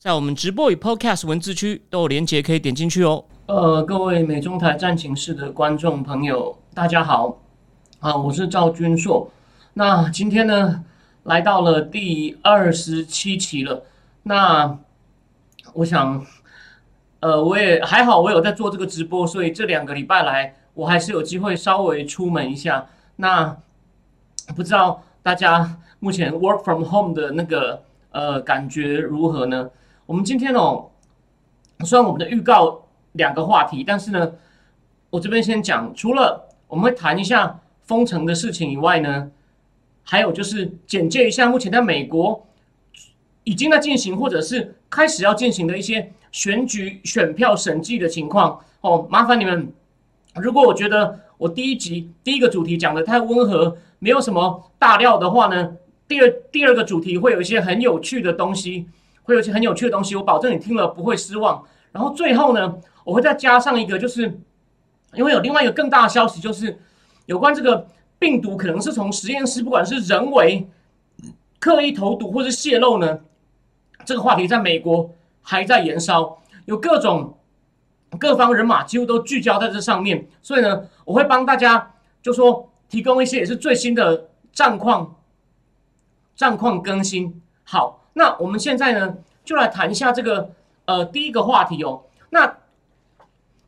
[0.00, 3.22] 在我们直播与 Podcast 文字区都有连接可以点进去哦。
[3.44, 7.38] 呃，各位美中台战情室的观众朋友，大家好
[7.98, 9.30] 啊，我是赵君硕。
[9.74, 10.82] 那今天呢，
[11.24, 13.82] 来到了第二十七期了。
[14.22, 14.78] 那
[15.74, 16.24] 我想，
[17.20, 22.86] 呃，我也还好，我有在做这个直播，所以这两个礼拜来，我还是有机会稍微出门一下。
[23.16, 23.54] 那
[24.56, 29.68] 不知道大家目前 work from home 的那个呃感觉如何呢？
[30.10, 30.90] 我们今天哦，
[31.84, 32.86] 虽然我们的预告。
[33.14, 34.32] 两个话题，但是呢，
[35.10, 39.32] 我这边先讲，除了我们会谈一下封城的事情以外呢，
[40.04, 42.46] 还有就是简介一下目前在美国
[43.42, 49.08] 已经在进行或者是开始要进行的一些选举选票审计的情况哦。
[49.10, 49.72] 麻烦你们，
[50.36, 58.86] 如果我觉得我第一集第一个主题讲的太温和，没有什么大料的话呢，第二第二个主题会有一些很有趣的东西，
[59.30, 61.64] 会有一些很有趣的东西，我保证你听了不会失望。
[61.92, 62.76] 然后最后呢。
[63.02, 64.40] 我会再加上一个，就是
[65.14, 66.78] 因为有另外一个更大的消息，就是
[67.24, 70.68] 有关这个病毒可能是从实验室，不管是人为
[71.58, 73.20] 刻意投毒或是泄露呢，
[74.04, 77.38] 这个话题在美国还在延烧，有各种
[78.18, 85.16] 各方人马几乎都聚焦在这上面，所以呢，我会帮大家就说提供一些也是最新的战况
[86.36, 87.40] 战况更新。
[87.64, 90.50] 好，那我们现在呢就来谈一下这个
[90.84, 92.56] 呃第一个话题哦，那。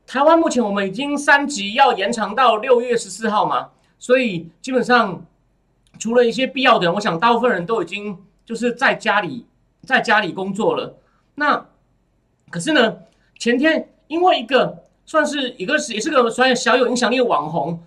[0.04, 5.24] 台湾目前我们已经三级要延长到六月十四号嘛，所以基本上
[5.98, 9.46] 除了一些必要的，我想大部分人都已经就是在家里
[9.86, 10.98] 在家里工作了。
[11.36, 11.64] 那
[12.50, 12.98] 可是呢，
[13.38, 17.82] 前天因为一个算是一个是也是个算小有影响力的网红，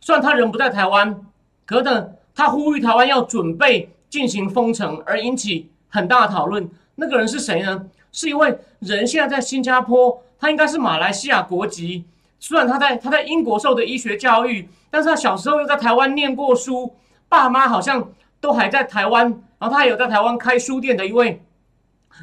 [0.00, 1.24] 虽然他人不在台湾，
[1.64, 6.68] 可呢他呼吁台湾要准备进行封城，而引起很大的讨论。
[6.96, 7.86] 那个人是谁呢？
[8.10, 10.20] 是一位人现在在新加坡。
[10.36, 12.04] 他应该是马来西亚国籍，
[12.38, 16.94] 虽然他在他在英国受的医学教育，但是他小时候又在台湾念过书，
[17.30, 18.10] 爸妈好像
[18.40, 19.24] 都还在台湾，
[19.58, 21.42] 然后他也有在台湾开书店的一位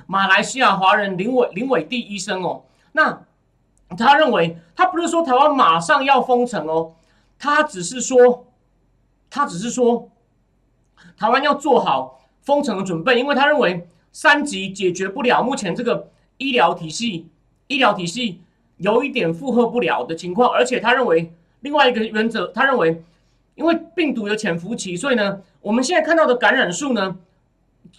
[0.05, 2.63] 马来西亚华人林伟林伟地医生哦。
[2.91, 3.23] 那
[3.97, 6.93] 他认为他不是说台湾马上要封城哦，
[7.39, 8.45] 他只是说
[9.31, 10.09] 他只是说
[11.17, 17.27] 台湾要做好封城的准备，因为他认为三级解决不了目前这个医疗体系。
[17.67, 18.41] 医疗体系
[18.77, 21.31] 有一点负荷不了的情况，而且他认为
[21.61, 23.01] 另外一个原则，他认为
[23.55, 27.15] 因为病毒有潜伏期，所以呢，我们现在看到的感染数呢，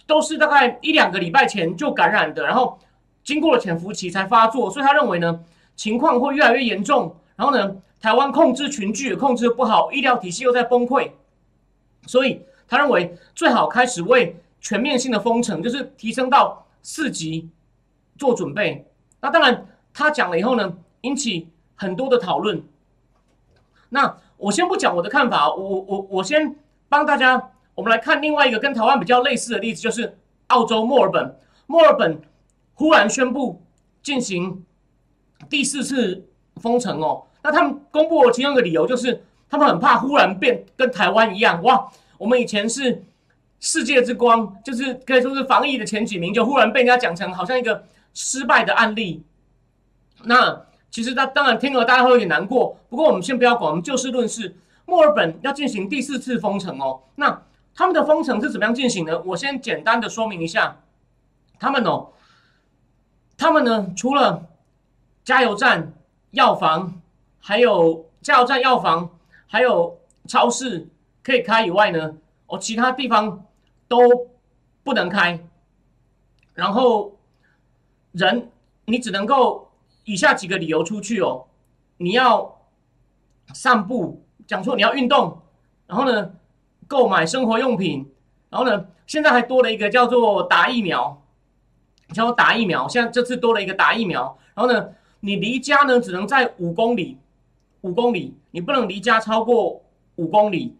[0.05, 2.77] 都是大概一两个礼拜前就感染的，然后
[3.23, 5.39] 经过了潜伏期才发作，所以他认为呢，
[5.75, 7.15] 情况会越来越严重。
[7.35, 11.09] 然后呢，台湾控制群聚控制不好，医疗体系又在崩溃，
[12.05, 17.49] 所以他认为最好开始为全面性的封城，就是提升到四级
[18.17, 18.87] 做准备。
[19.21, 22.63] 那当然，他讲了以后呢，引起很多的讨论。
[23.89, 26.55] 那我先不讲我的看法，我我我先
[26.89, 31.39] 帮大家，我们来看另外一个跟台湾比较类似的例子，就是澳洲墨尔本。
[31.67, 32.21] 墨尔本
[32.73, 33.61] 忽然宣布
[34.01, 34.65] 进行
[35.49, 37.23] 第四次封城哦。
[37.41, 43.03] 那他们公布其中一个理由就是，他们很怕忽然变跟台湾一样，哇，我们以前是
[43.59, 47.85] 世界之光，就是可以说是防疫的前几名，就忽然被人家讲成好像一个。
[48.15, 49.23] 失败的案例，
[50.25, 52.77] 那其实他当然听了大家会有点难过。
[52.87, 54.55] 不过我们先不要管，我们就事论事。
[54.85, 57.01] 墨尔本要进行第四次封城哦。
[57.15, 57.41] 那
[57.73, 59.19] 他们的封城是怎么样进行呢？
[59.25, 60.77] 我先简单的说明一下。
[61.59, 62.09] 他们哦，
[63.35, 64.45] 他们呢，除了
[65.23, 65.91] 加油站、
[66.29, 67.01] 药房，
[67.39, 69.09] 还有加油站、药房，
[69.47, 69.97] 还有
[70.27, 70.87] 超市
[71.23, 73.45] 可以开以外呢，哦，其他地方
[73.87, 73.97] 都
[74.83, 75.39] 不能开。
[76.53, 77.17] 然后。
[78.13, 78.51] 人，
[78.85, 79.71] 你只能够
[80.05, 81.47] 以下几个理由出去哦。
[81.97, 82.61] 你要
[83.55, 85.41] 散步，讲错，你要运动，
[85.87, 86.35] 然后呢，
[86.87, 88.07] 购买生活用品，
[88.51, 91.23] 然后呢，现在还多了一个叫做打疫苗，
[92.09, 92.87] 叫做打疫苗。
[92.87, 94.89] 现在这次多了一个打疫苗，然后呢，
[95.21, 97.17] 你离家呢只能在五公里，
[97.81, 99.81] 五公里，你不能离家超过
[100.17, 100.77] 五公里，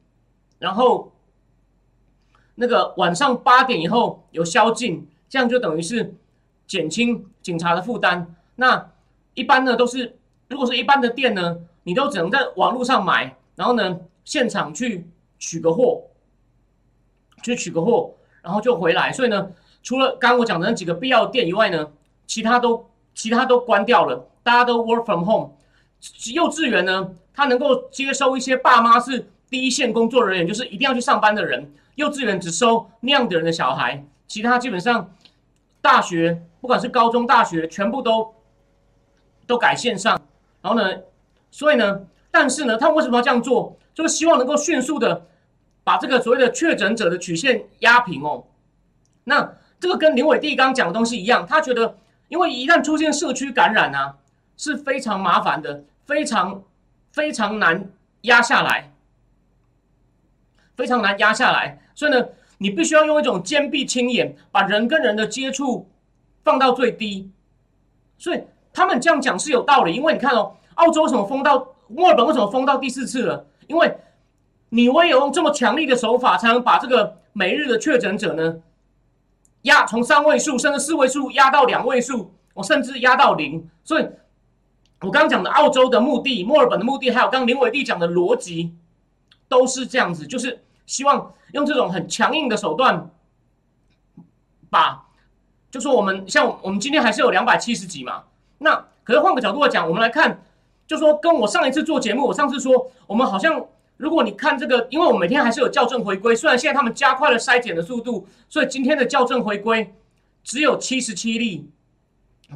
[0.59, 1.11] 然后
[2.55, 6.15] 那个晚上八点以后有宵禁，这样就等于是。
[6.65, 8.35] 减轻警察的负担。
[8.55, 8.89] 那
[9.33, 10.17] 一般呢，都是
[10.47, 15.05] 如果是一般的店呢，你都只能在网络上买，然后呢，现场去
[15.37, 16.03] 取个货，
[17.43, 19.11] 去取个货，然后就回来。
[19.11, 19.51] 所以呢，
[19.83, 21.91] 除了刚刚我讲的那几个必要店以外呢，
[22.25, 25.51] 其他都其他都关掉了，大家都 work from home。
[26.33, 31.71] 幼稚园呢，它能够接收一些爸妈是第一线工作人员，就是一定要去上班的人。
[31.93, 35.13] 幼稚园只收那样的人的小孩，其他基本上
[35.79, 38.33] 大学，不管是高中、大学，全部都
[39.45, 40.19] 都改线上。
[40.63, 41.01] 然后呢，
[41.51, 42.01] 所以呢，
[42.31, 43.77] 但是呢，他为什么要这样做？
[43.93, 45.27] 就是希望能够迅速的
[45.83, 48.45] 把这个所谓的确诊者的曲线压平哦。
[49.25, 51.95] 那这个跟林伟弟刚刚讲的东西一样，他觉得，
[52.27, 54.15] 因为一旦出现社区感染啊，
[54.57, 56.63] 是非常麻烦的，非常
[57.11, 57.91] 非常难
[58.21, 58.91] 压下来，
[60.75, 61.79] 非常难压下来。
[61.95, 62.25] 所以呢，
[62.57, 65.89] 你必须要用一种坚壁清野，把人跟人的接触
[66.43, 67.31] 放到最低。
[68.17, 68.41] 所以
[68.73, 73.45] 他们这样讲是有道理，因为你看哦，澳洲为什么封到墨尔本为什么封到第四次了？
[73.67, 73.97] 因为
[74.69, 78.55] 你唯有用这么强力的手法，才能把这个每日的确诊者呢
[79.63, 83.69] 压从三位数甚至四位数压到两位数，我甚至压到零。
[83.83, 84.07] 所以，
[85.01, 88.73] 我刚刚讲的澳洲的目的、墨尔本的目的，还有刚刚林伟弟讲的逻辑，
[89.53, 91.33] 都是这样子，就是希望。
[91.53, 93.11] 用这种很强硬的手段，
[94.71, 95.05] 把，
[95.69, 98.23] 就说我们像我们今天还是有两百七十几嘛，
[98.57, 100.43] 那可是换个角度来讲，我们来看，
[100.87, 103.67] 就说跟我上一次做节目，我上次说我们好像，
[103.97, 109.93] 如果你看这个，因为我每天还是有校正回归，虽然现在他们加快了筛检的速度，所以今天的校正回归
[110.43, 111.69] 只有七十七例，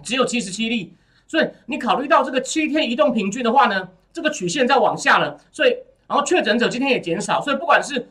[0.01, 0.95] 只有七十七例，
[1.27, 8.09] 所以你考虑到这个七天移动平均的话呢，这个曲线在往下了，所以然后确诊者今天也减少，所以不管是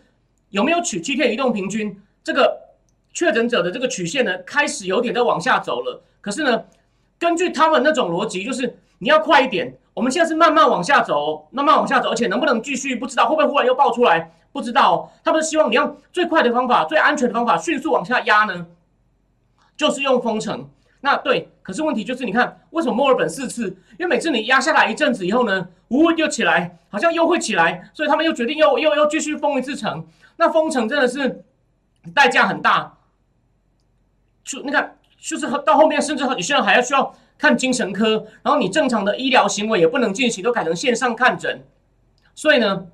[0.50, 2.00] 有没有取七天移动平均？
[2.22, 2.60] 这个
[3.12, 6.02] 确诊者的这个曲线呢，开始有点在往下走了。
[6.20, 6.64] 可是呢，
[7.18, 9.78] 根据他们那种逻辑，就是你要快一点。
[9.94, 14.30] 我们现在是慢慢往下走，慢慢往下走，而且能不能继续不知道，会不会忽然又爆出来？
[14.52, 15.10] 不知道。
[15.24, 18.66] 他们希望你用最快的方法、最安全的方法，迅速往下压呢，
[19.76, 20.68] 就是用封城。
[21.00, 23.68] 那对，可是问题就是，你看为什么墨尔本四次？
[23.98, 30.06] 因为每次你压下来一阵子以后呢，呜又起来，好像又会起来，所以他们又决定又又又继续封一次城。
[30.36, 31.44] 那封城真的是
[32.14, 32.98] 代价很大，
[34.44, 41.64] 就你看，就是到后面甚至有些人还要需要看精神科，然后你正常的医疗行为也不能进行，都改成线上看诊。
[42.34, 42.86] 所以呢，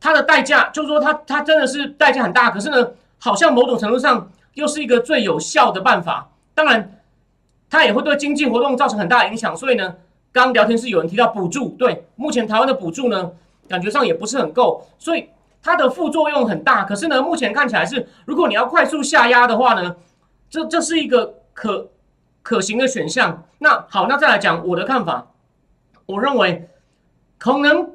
[0.00, 2.50] 它的代价就是说，它它真的是代价很大。
[2.50, 6.30] 可是呢，好像某种程度上又是一个最有效的办法。
[6.54, 7.00] 当然，
[7.70, 9.56] 它也会对经济活动造成很大的影响。
[9.56, 9.96] 所以呢，
[10.32, 13.32] 刚刚聊天室有人提到补助，对，目前台湾的补助呢，
[13.68, 15.28] 感觉上也不是很够，所以。
[15.64, 19.94] 它的副作用很大，可是呢，目前看起来是，如果你要快速下压的话呢，
[20.50, 21.88] 这这是一个可
[22.42, 23.44] 可行的选项。
[23.60, 25.28] 那好，那再来讲我的看法，
[26.06, 26.68] 我认为
[27.38, 27.92] 可能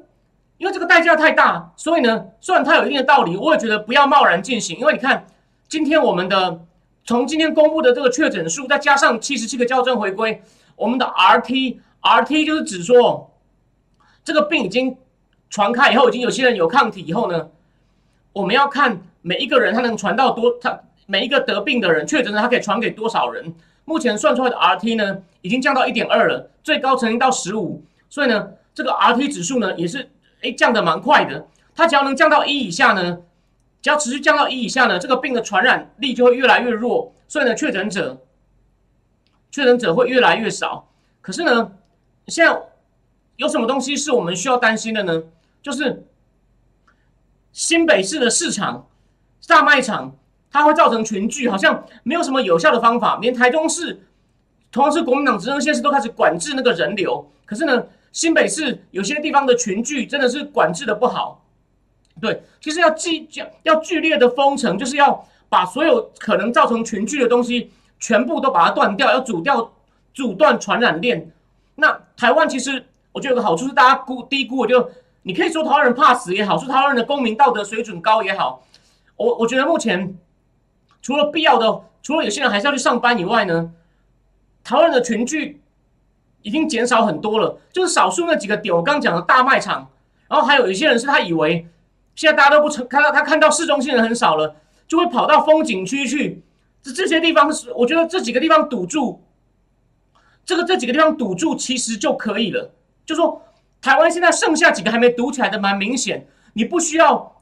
[0.56, 4.78] 因为这个代价太大，所以呢，虽然它有一定的道理，我也觉得不要贸然进行。
[4.78, 5.26] 因为你看，
[5.68, 6.64] 今天我们的
[7.04, 10.42] 从今天公布的这个确诊数，再加上七十七个校正回归，
[10.76, 13.30] 我们的 RT RT 就是指说
[14.24, 14.96] 这个病已经
[15.50, 17.48] 传开以后，已经有些人有抗体以后呢。
[18.32, 23.52] 我们要看每一个人他能传到多，他每一个得病的人确诊的他可以传给多少人？
[23.84, 30.08] 目前算出来的 RT 呢，已经降到一点二了，最高曾经到十五，所以呢，这个 RT 指数呢也是
[30.42, 31.46] 哎降的蛮快的。
[31.74, 33.18] 它只要能降到一以下呢，
[33.80, 38.20] 只要持续降到一以下呢，这个病的传染力就会越来越弱，所以呢，确诊者
[39.50, 40.88] 确诊者会越来越少。
[41.20, 41.72] 可是呢，
[42.26, 42.60] 现在
[43.36, 45.22] 有什么东西是我们需要担心的呢？
[45.62, 46.04] 就是。
[47.50, 48.86] 新北市的市场
[49.48, 50.14] 大卖场，
[50.48, 53.18] 它会造成群聚，好像没有什么有效的方法。
[53.20, 54.00] 连台中市，
[54.70, 57.28] 同样是国民党执政县市，都开始管制那个人流。
[57.44, 61.44] 可是呢，新北市有些地方的群聚真的是管制的不好。
[62.20, 63.28] 对，其实要剧
[63.62, 69.72] 要剧烈的封城，就是要把所有可能造成群聚的东西全部都把它断掉，要阻掉
[70.12, 71.30] 阻断传染链。
[71.76, 74.90] 那台湾其实我觉得有个好处是，大家估低估我就。
[75.22, 78.64] 你可以说台湾人怕死也好，说台湾人的公民道德水准高也好，
[79.16, 80.16] 我我觉得目前
[81.02, 83.70] 除了必要的，除了有些人还是要去上班以外呢，
[84.64, 85.60] 台湾人的群聚
[86.40, 89.90] 已经减少很多了，就是少数那几个点，我刚刚讲的大卖场，
[90.28, 91.66] 然后还有一些人是他以为
[92.18, 94.56] 现在大家都不成，看到他看到市中心人很少了，
[94.88, 96.42] 就会跑到风景区去，
[96.82, 99.22] 这这些地方是我觉得这几个地方堵住，
[100.44, 102.72] 这个这几个地方堵住其实就可以了，
[103.06, 103.42] 就说。
[103.80, 106.26] 台湾现在剩下几个还没堵起来的，蛮明显。
[106.54, 107.40] 你不需要，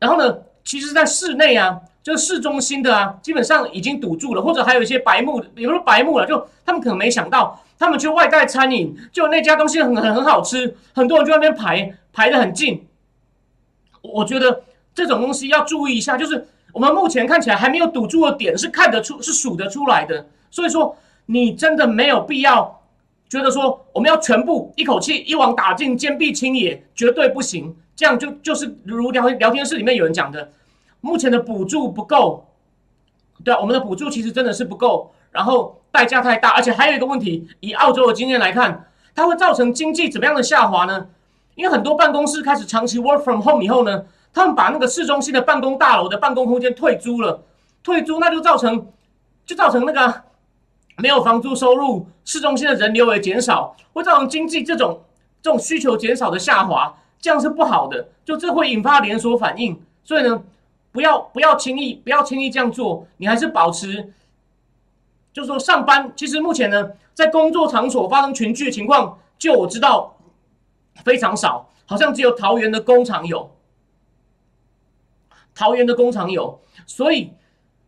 [0.00, 0.38] 然后呢？
[0.64, 12.84] 其实，在室内啊，就是市中心的啊，基本上已经堵住了，或者还有一些白目，比如说白目了，就他们可能没想到，他们去外带餐饮，就那家东西很很很好吃，很多人去那边排排的很近。
[14.02, 14.62] 我觉得
[14.94, 22.82] 这种东西要注意一下，就是我们目前看起来还没有堵住的点是看得出是数得出来的，所以说你真的没有必要
[23.28, 27.76] 觉得说我们要全部一口气一网打尽，坚壁清野，绝对不行。
[27.94, 30.50] 这样就就是如聊聊天室里面有人讲的。
[31.02, 32.46] 目前的补助不够，
[33.42, 41.06] 对啊，我们的补助其实真的是不够，然后代价太大，而且还有一个问题，以澳洲的经验来看，它会造成经济怎么样的下滑呢？
[41.54, 47.42] 因为很多办公室开始长期 work from home 以后呢，他们把那个市中心的办公大楼的办公空间退租了，
[47.82, 48.86] 退租那就造成
[49.44, 50.22] 就造成那个
[50.96, 55.02] 没有房租收入，市中心的人流也减少，会造成经济这种
[55.42, 60.42] 这种需求减少的下滑，这样是不好的，就这会引发连锁反应，所以呢。
[60.92, 64.12] 不要不要轻易不要轻易这样做，你还是保持，
[65.32, 66.12] 就是说上班。
[66.16, 70.16] 其实目前呢，在工作场所发生群聚的情况，就我知道
[71.04, 73.56] 非常少，好像只有桃园的工厂有，
[75.54, 76.60] 桃园的工厂有。
[76.86, 77.32] 所以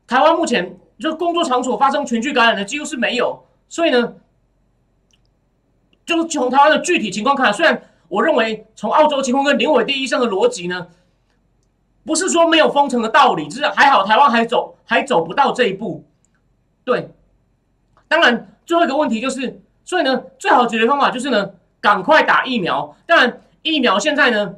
[0.07, 3.45] 台湾目前就工作场所发生群聚感染的几乎是没有。
[3.69, 4.15] 所以呢，
[6.05, 10.89] 就是从台湾的具体情况看，虽然我认为从澳洲情况跟林伟第医生的逻辑呢。
[12.05, 16.05] 不是说没有封城的道理，只是还好台湾还走还走不到这一步。
[16.83, 17.15] 对，
[18.09, 21.53] 当然最后一个问题就是，所以呢，最好解决方法就是呢，
[21.83, 22.97] 赶快打疫苗。
[23.05, 24.55] 当然，疫苗现在呢，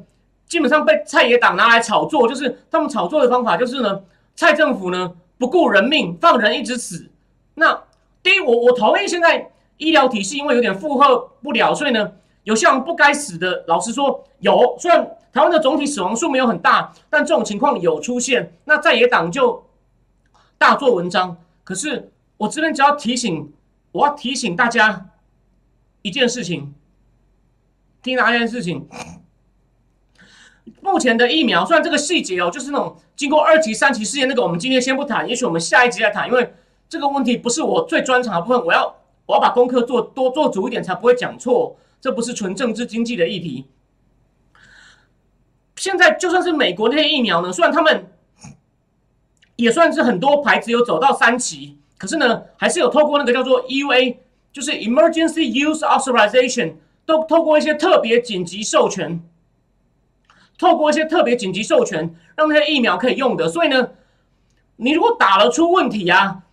[0.47, 4.03] 基本上被蔡野党拿来炒作，就是他们炒作的方法就是呢，
[4.33, 7.09] 蔡政府呢不顾人命，放人一直死。
[7.55, 7.83] 那
[8.23, 12.13] 第一，我我同意现在医疗体系因为有点负荷不了，所以呢，
[12.43, 15.11] 有些人不该死的，老实说有，虽然。
[15.35, 19.67] 台湾的总体死亡数没有很大，但这种情况有出现，那在野党就
[20.57, 21.35] 大做文章。
[21.65, 23.51] 可是我这边只要提醒，
[23.91, 25.07] 我要提醒大家
[26.03, 26.73] 一件事情，
[28.05, 28.87] 听哪件事情？
[30.79, 36.53] 目前的疫苗，虽然这个细节哦，就是那种经过二级、三级试验，那个我们今天先不谈，也许我们下一集再谈，因为
[36.87, 38.95] 这个问题不是我最专长的部分，我要
[39.25, 41.77] 我要把功课做多做足一点，才不会讲错。
[41.99, 43.65] 这不是纯政治经济的议题。
[45.75, 48.11] 现在就算是美国那些疫苗呢，虽然他们
[49.55, 54.17] 也算是很多牌子有走到三期，可是呢，还是有透过那个叫做 EUA，
[54.53, 59.21] 就是 Emergency Use Authorization，都透过一些特别紧急授权，
[60.57, 63.47] 透过一些特别紧急授权，让那些疫苗可以用的。
[63.47, 63.89] 所以呢，
[64.75, 66.43] 你如果打了出问题啊，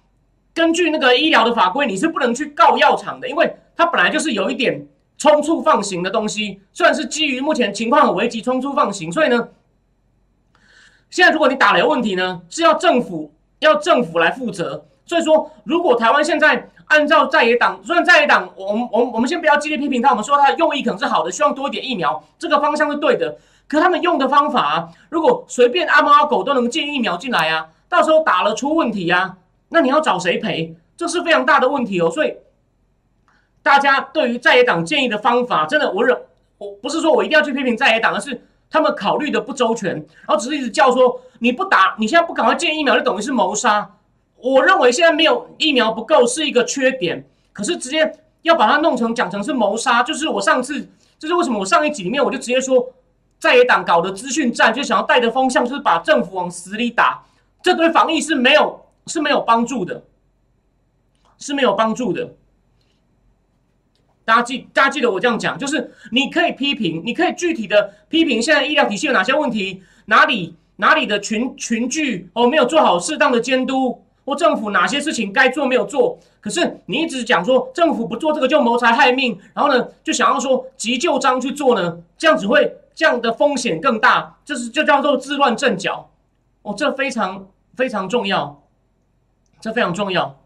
[0.55, 4.87] 根据那个医疗的法规，你是不能去告药厂的，因为它本来就是有一点。
[5.19, 9.51] 冲出放行的东西，虽然是基于目前情况很危急冲出放行，所以呢，
[11.11, 14.85] 现在如果你打了有问题呢，是要政府要政府来负责。
[15.05, 23.37] 所以说，如果台湾现在按照在野党，虽然在野党，我们我们我们先不要激烈批评他，我们说他的用意可能是好的，希望多一点疫苗，这个方向是对的。
[23.69, 29.37] 可他们用的方法，如果随便阿猫阿狗都能进疫苗进来啊，到时候打了出问题呀，
[29.71, 30.77] 那你要找谁赔？
[30.97, 32.11] 这是非常大的问题哦。
[32.11, 32.35] 所以。
[33.65, 36.21] 大家对于在野党建议的方法，真的，我忍
[36.59, 43.89] 我不是说我一定要去批评在野党，而是他们考虑的不周全，然后只是一直叫说你不打，你现在不赶快建疫苗，就等于是谋杀。
[44.43, 52.93] 我认为现在没有疫苗不够是一个缺点，可是直接要把它弄成讲成是谋杀，就是我上次，就是为什么我上一集里面我就直接说
[53.39, 57.25] 在野党搞的资讯战，就想要带的风向就是把政府往死里打，
[57.63, 60.03] 这对防疫是没有是没有帮助的，
[61.39, 62.35] 是没有帮助的。
[64.25, 76.19] 大家记，大家记得我这样讲，就是你可以批评，你可以具体的批评现在医疗体系有哪些问题，哪里哪里的群群聚哦没有做好适当的监督，或政府哪些事情该做没有做。
[76.41, 86.11] 可是你一直讲说政府不做这个就谋财害命，然后呢就想要说急救章去做呢，这样只会这样的风险更大，这是就叫做自乱阵脚
[86.63, 88.63] 哦，这非常非常重要，
[89.61, 90.39] 这非常重要。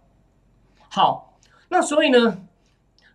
[0.88, 2.38] 好，那所以呢？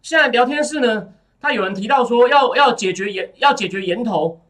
[0.01, 4.41] 现在聊天室呢，他有人提到说要要解决源要解决源头，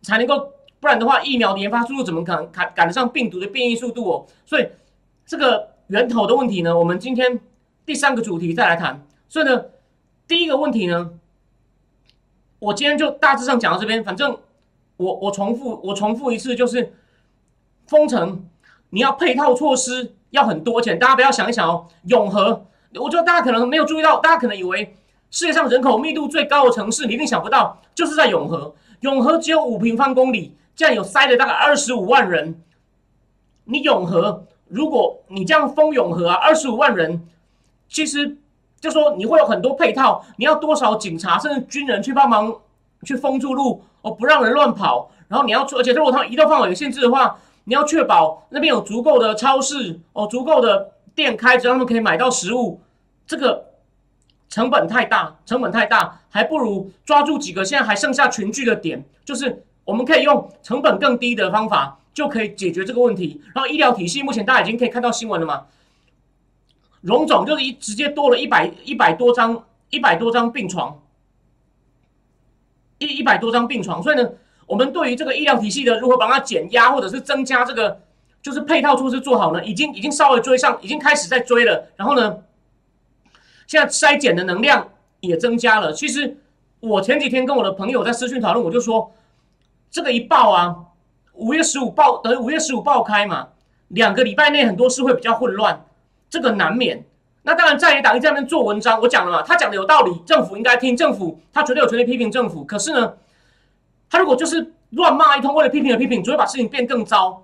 [0.00, 0.48] 才能够，
[0.80, 4.26] 不然的话疫苗的研发速度怎么可能赶赶得上病毒的变异速度哦？
[4.46, 4.66] 所以
[5.26, 7.40] 这个源头的问题呢，我们今天
[7.86, 9.06] 第三个主题再来谈。
[9.28, 9.64] 所以呢，
[10.28, 11.10] 第一个问题呢，
[12.58, 14.04] 我今天就大致上讲到这边。
[14.04, 14.38] 反正
[14.96, 16.94] 我我重复我重复一次，就是
[17.86, 18.48] 封城，
[18.90, 22.66] 你要配套措施要很多钱，大家不要想一想哦，永和。
[22.96, 24.94] 我觉得大家可能没有注意到，大家可能以为
[25.30, 28.74] 世界上人口密度最高的城市，你一定想不到，就是在永和。
[29.00, 32.62] 永和只有五平方公里，竟然有塞了大概二十五万人。
[33.64, 37.26] 你永和，如果你这样封永和啊，二十五万人，
[37.88, 38.36] 其实
[38.80, 42.52] 就说你会有很多配套，你要多少警察甚至军人去帮忙
[43.04, 45.10] 去封住路哦，不让人乱跑。
[45.28, 52.80] 然后你要，而且如果他移动范围有限制的话，你要确保那边有足够的超市哦，足够的店开着，让他们可以买到食物。
[53.26, 53.64] 这个
[54.48, 61.98] 成本太大，成本太大，还不如抓住几个现在还剩下群聚的点，就是我们可以用成本更低的方法。
[62.14, 63.42] 就可以解决这个问题。
[63.54, 65.66] 然后医疗体系目前大家已经可以看到新闻了嘛？
[67.02, 71.02] 荣总就是一直接多了一百一百多张一百多张病床，
[72.96, 74.02] 一一百多张病床。
[74.02, 74.26] 所以呢，
[74.66, 78.00] 我们对于这个医疗体系的如何把它减压，或者是增加这个
[78.40, 79.62] 就是配套措施做好呢？
[79.64, 81.90] 已经已经稍微追上，已经开始在追了。
[81.96, 82.38] 然后呢，
[83.66, 84.88] 现在筛检的能量
[85.20, 85.92] 也增加了。
[85.92, 86.38] 其实
[86.80, 89.12] 我前几天跟我的朋友在私讯讨论，我就说
[89.90, 90.76] 这个一爆啊。
[91.34, 93.48] 五月十五报等于五月十五报开嘛，
[93.88, 95.84] 两个礼拜内很多事会比较混乱，
[96.30, 97.04] 这个难免。
[97.42, 102.64] 那当然在野党一在那边做文章，我讲了嘛，他讲的有道理，政府应该听，政府他绝对有权利批评政府。
[102.64, 103.14] 可是呢，
[104.08, 107.42] 他如果就是乱骂一通，为了批评而批评，只会把事情变更糟。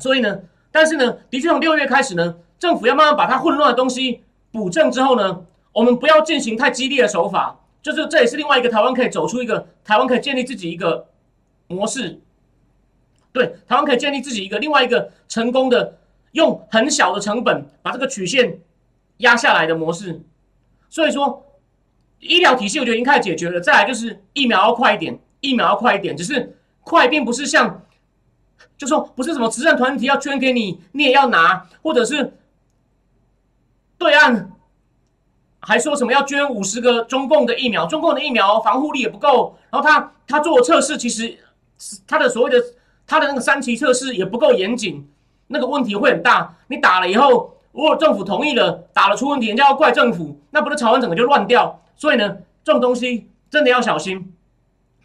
[0.00, 0.40] 所以呢，
[0.70, 5.42] 但是呢，的确从六月开始呢，政府要慢慢把它混乱的东西补正之后呢，
[5.72, 11.06] 我们不要进行太激烈的手法，就是这也是另外一个台湾可以走出一个台湾可以建立自己一个
[11.68, 12.20] 模式。
[13.34, 15.98] 对，台湾可以建立自己一个另外一个成功的，
[16.32, 18.60] 用很小的成本把这个曲线
[19.16, 20.22] 压下来的模式。
[20.88, 21.44] 所以说，
[22.20, 23.60] 医疗体系我觉得已经开始解决了。
[23.60, 27.82] 再来就是疫苗要快一点，疫苗要快一点，只是快并不是像，
[28.78, 32.34] 就说不是什么慈善团体要捐给你，你也要拿，或者是
[33.98, 34.52] 对岸
[35.58, 41.36] 还说什么要捐五十个中共的疫苗，中共的疫苗防护力也不够，然后他他做测试，其实
[42.06, 42.64] 他的所谓的。
[43.06, 45.08] 他的那个三期测试也不够严谨，
[45.48, 46.56] 那个问题会很大。
[46.68, 51.82] 你打了以后，如果政府同意了，打了出问题，人家要怪政府，那不是台湾整个就乱掉？
[51.96, 54.34] 所以呢，这种东西真的要小心，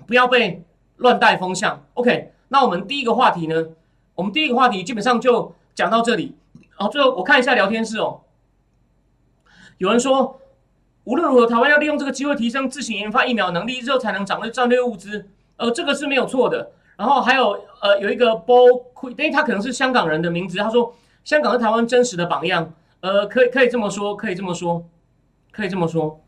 [0.07, 0.63] 不要被
[0.97, 1.85] 乱带风向。
[1.95, 3.67] OK，那我们第一个话题呢，
[4.15, 6.35] 我们第一个话题基本上就讲到这里。
[6.77, 8.21] 然后最后我看一下聊天室哦，
[9.77, 10.39] 有人说，
[11.03, 15.27] 无论如何，台湾要利用这个机会提升自行研发疫苗能力，之后才能掌握战略物资。
[15.57, 16.71] 呃，这个是没有错的。
[16.99, 24.85] 然后还有呃有一个 Bo，因为他可能是香港人的名字，他说香港是台湾真实的榜样，呃，可以可以这么说，可以这么说，
[25.53, 26.19] 可以这么说。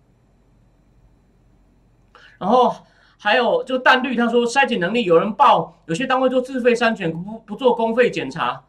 [2.38, 2.73] 然后
[3.19, 8.63] 还有就淡绿，他说筛检能力有人报，有些单位做自费筛检，不不做公费检查，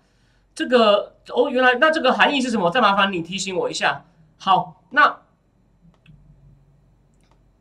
[0.56, 2.68] 这个哦原来那这个含义是什么？
[2.68, 4.04] 再麻烦你提醒我一下。
[4.38, 5.18] 好，那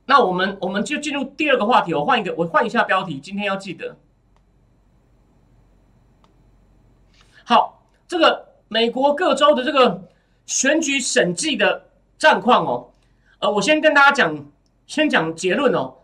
[0.08, 3.98] 那我们我们就进入第二个话题，我换一个，我换一下标题，今天要记得。
[7.44, 10.02] 好，这个美国各州的这个
[10.46, 11.84] 选举审计的
[12.18, 12.90] 战况哦，
[13.40, 14.46] 呃，我先跟大家讲，
[14.86, 15.96] 先讲结论哦。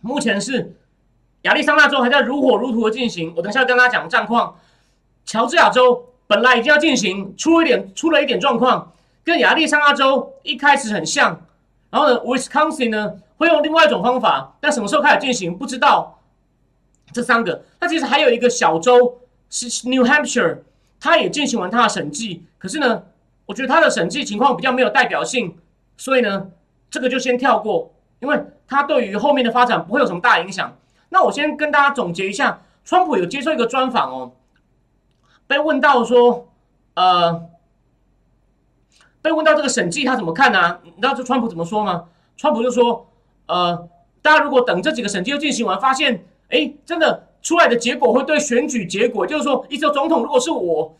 [0.00, 0.76] 目前是
[1.42, 4.56] 亚利桑那州还在如火如荼的进行，我等下跟大家讲战况。
[5.24, 11.46] 乔治亚州本来已经要进行，出了一点出了一点状况，跟亚利桑那州一开始很像。
[11.90, 16.20] 然后呢，Wisconsin 呢会用另外一种方法，但什么时候开始进行不知道。
[17.12, 19.20] 这三个，那其实还有一个小州。
[19.50, 20.58] 是 New Hampshire，
[20.98, 23.04] 他也进行完他的审计，可是呢，
[23.46, 25.56] 我觉得他的审计情况比较没有代表性，
[25.96, 26.50] 所以呢，
[26.90, 30.76] 这个就先跳过，因为他对于后面的发展不会有什么大影响。
[31.10, 34.32] 那我先跟大家总结一下，川普有接受一个专访哦，
[35.46, 36.48] 被问到说，
[36.94, 37.48] 呃，
[39.22, 40.80] 被问到这个审计他怎么看呢？
[40.82, 42.06] 你知道这川普怎么说吗？
[42.36, 43.08] 川普就说，
[43.46, 43.88] 呃，
[44.20, 47.28] 大家如果等这几个审计都进行完，发现，哎，真的。
[47.44, 50.96] 出来的结果会对选举结果，就是说，一说总统如果是我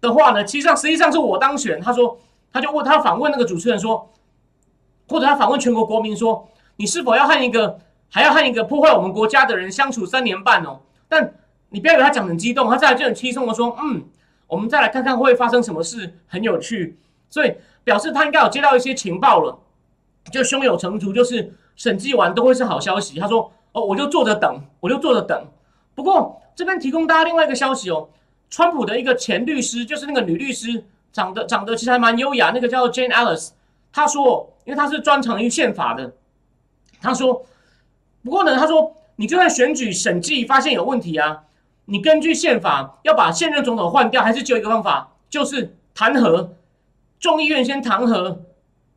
[0.00, 1.80] 的话呢，其实上实际上是我当选。
[1.80, 2.16] 他说，
[2.52, 4.10] 他就问他访问那个主持人说，
[5.08, 6.46] 或者他访问全国国民说，
[6.76, 10.80] 你是否要和一个还要和一个破坏我们国家的人相处三年半哦？
[11.08, 11.34] 但
[11.70, 14.04] 你不要以为他讲很激动，他再来就很轻松的说，嗯，
[14.46, 16.98] 我们再来看看会发生什么事，很有趣。
[17.30, 19.58] 所以表示他应该有接到一些情报了，
[20.30, 23.18] 就胸有成竹，就是审计完都会是好消息。
[23.18, 25.46] 他说，哦，我就坐着等，我就坐着等。
[25.98, 28.08] 不过这边提供大家另外一个消息哦，
[28.48, 33.48] 川普的一个前律师，就是那个女律师，长得长得其实还蛮优雅，那个叫 Jane Ellis，
[33.92, 36.12] 她说，因为她是专长于宪法的，
[37.02, 37.44] 她说，
[38.22, 41.42] 不过呢，她说，你就算选举审计发现有问题啊，
[41.86, 46.50] 你根据宪法要把现任总统换掉，还是只有一个方法，就是弹劾，
[47.18, 48.38] 众议院先弹劾，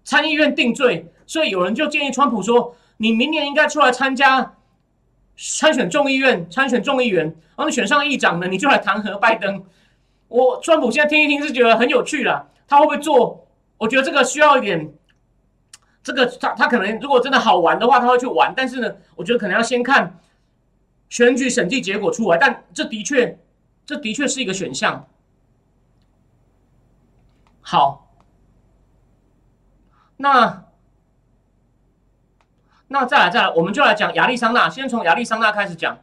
[0.04, 4.54] 参议院定罪，所以有人就建议川普说，你明年应该出来参加。
[5.38, 9.63] 参选众议院，参选众议员，然后你选上议长呢，你就来弹劾拜登。
[10.28, 13.48] 我川普现在听一听是觉得很有趣了，他会不会做？
[13.78, 14.94] 我觉得这个需要一点，
[16.04, 18.54] 这个他他可能如果真的好玩的话，他会去玩。
[18.56, 20.20] 但是呢，我觉得可能要先看
[21.10, 22.38] 选举审计结果出来。
[22.38, 23.39] 但这的确，
[23.86, 25.08] 这的确是一个选项。
[27.60, 28.13] 好，
[30.17, 30.65] 那
[32.91, 35.97] 那再来再来，我们就来讲亚利桑那，先从亚利桑那开始讲。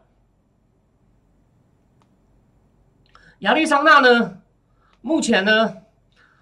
[3.41, 4.39] 亚利桑那呢，
[5.03, 5.83] 目前呢，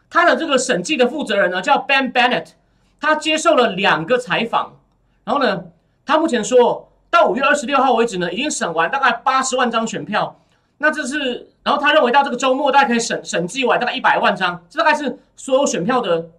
[0.08, 2.50] 他的这个审计的负责人呢叫 Ben Bennett，
[3.00, 4.76] 他接受了两个采访，
[5.24, 5.64] 然后呢，
[6.04, 10.40] 他目前说到五月二十六号为止呢，已经审完大概八十万张选票，
[10.78, 16.30] 那这是，然后他认为到这个周末大概可以审审计完大概一百万张，这大概是所有选票的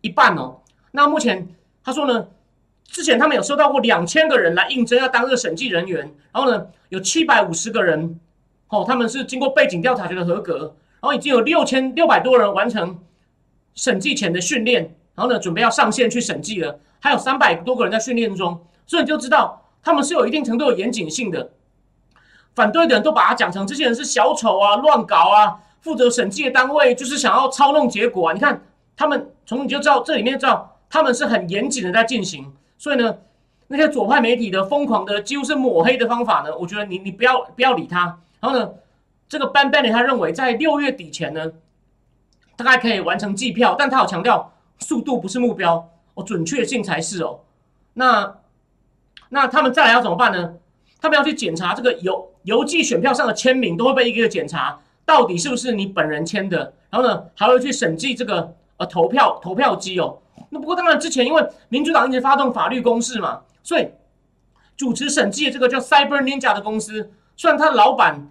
[0.00, 0.62] 一半哦。
[0.90, 1.54] 那目前
[1.84, 2.26] 他说呢，
[2.88, 6.00] 之前他们有收到过两千个人来应征要当这个审计人员，
[6.32, 8.18] 然后呢，有七百五十个人。
[8.68, 12.98] 哦，他们是经过背景调查觉得合格，然后已经有六千六百多人完成
[13.76, 21.52] 审计前的训练，然后呢，准备要上线去审计了，还有三百多个人在训练中，所以你就知道他们是有一定程度的严谨性的。
[22.56, 28.34] 反对的人都把它讲成这些人是小丑啊、乱搞啊，负责审计的单位就是想要操弄结果啊。
[28.34, 28.64] 你看
[28.96, 33.18] 他们从你就知道这里面知道他们是很严谨的在进行，所以呢，
[33.68, 38.18] 那些左派媒体的疯狂的几乎是抹黑的方法呢，我觉得你你不要不要理他。
[38.40, 38.70] 然后呢，
[39.28, 41.52] 这个 Ben Ben 他认为在六月底前呢，
[42.56, 47.40] 大概可以完成计票，但他有强调速度不是目标，哦，准确性才是哦。
[47.94, 48.36] 那
[49.30, 50.54] 那他们再来要怎么办呢？
[51.00, 56.74] 他们要去检查这个邮邮寄选票上的签名，都会被一个一个检查，到底是不是你本人签的。
[56.90, 60.18] 然后呢，还会去审计这个呃投票投票机哦。
[60.50, 63.88] 那不过当然之前因为民主党一直发动法律攻势嘛，所以
[64.76, 67.10] 主持审计的这个叫 Cyber Ninja 的公司。
[67.36, 68.30] 虽然他的老板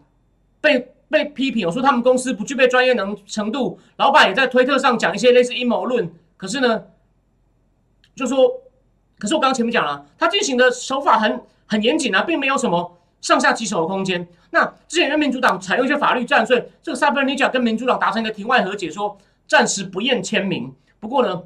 [0.62, 6.12] 被被批评，我说他们公司不具备专业能程度，老板也在推特上讲一些类似阴谋论。
[6.38, 6.84] 可是呢，
[8.16, 8.50] 就说，
[9.20, 14.28] 可是我刚刚前面讲了，他进行的手法很很严谨啊，并没有什么上下其手的空间。
[14.50, 20.74] 那之前因为民主党采用一些法律战，所以这个 Cyber Ninja 跟民主党达成一个庭外和解，说暂时不验签名。
[21.00, 21.44] 不过呢，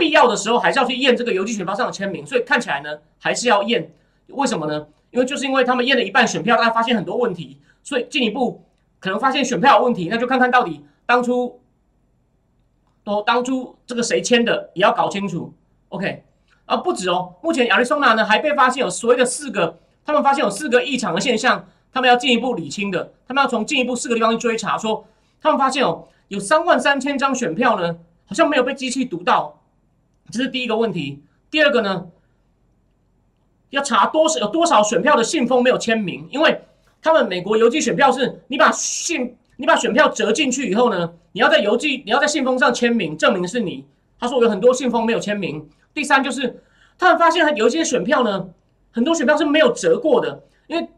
[0.00, 2.26] 必要的时候还是要去验这个邮寄选票上的签名。
[2.26, 3.92] 所以看起来呢，还是要验。
[4.28, 4.86] 为什么呢？
[5.10, 8.64] 因为就是因为他们验了一半选票，大家发现很多问题，所以进一步
[9.00, 11.60] 可能发现选票有问题，那就看看到底当初
[13.02, 15.52] 都当初这个谁签的也要搞清楚。
[15.88, 16.22] OK，
[16.64, 25.04] 啊不止哦，目前亚利桑那呢还被发现有所谓的四个，他们发现有四个异常的现象，他们要进一步理清的，他们要从进一步四个地方去追查，说
[25.42, 29.59] 他们发现哦有三万三千张选票呢好像没有被机器读到，
[30.30, 31.22] 这是第一个问题。
[31.50, 32.06] 第二个呢？
[33.70, 36.60] 要查多少有多少选票的信封没有签名，因为
[37.00, 43.86] 他们美国邮寄选票是，你把信你把选票折进去以后呢，你要在邮寄你要在信封上签名，证明是你。
[44.18, 45.68] 他说有很多信封没有签名。
[45.94, 46.64] 第三就是
[46.98, 48.48] 他们发现有一些选票呢，
[48.90, 50.88] 很多选票是没有折过的，因为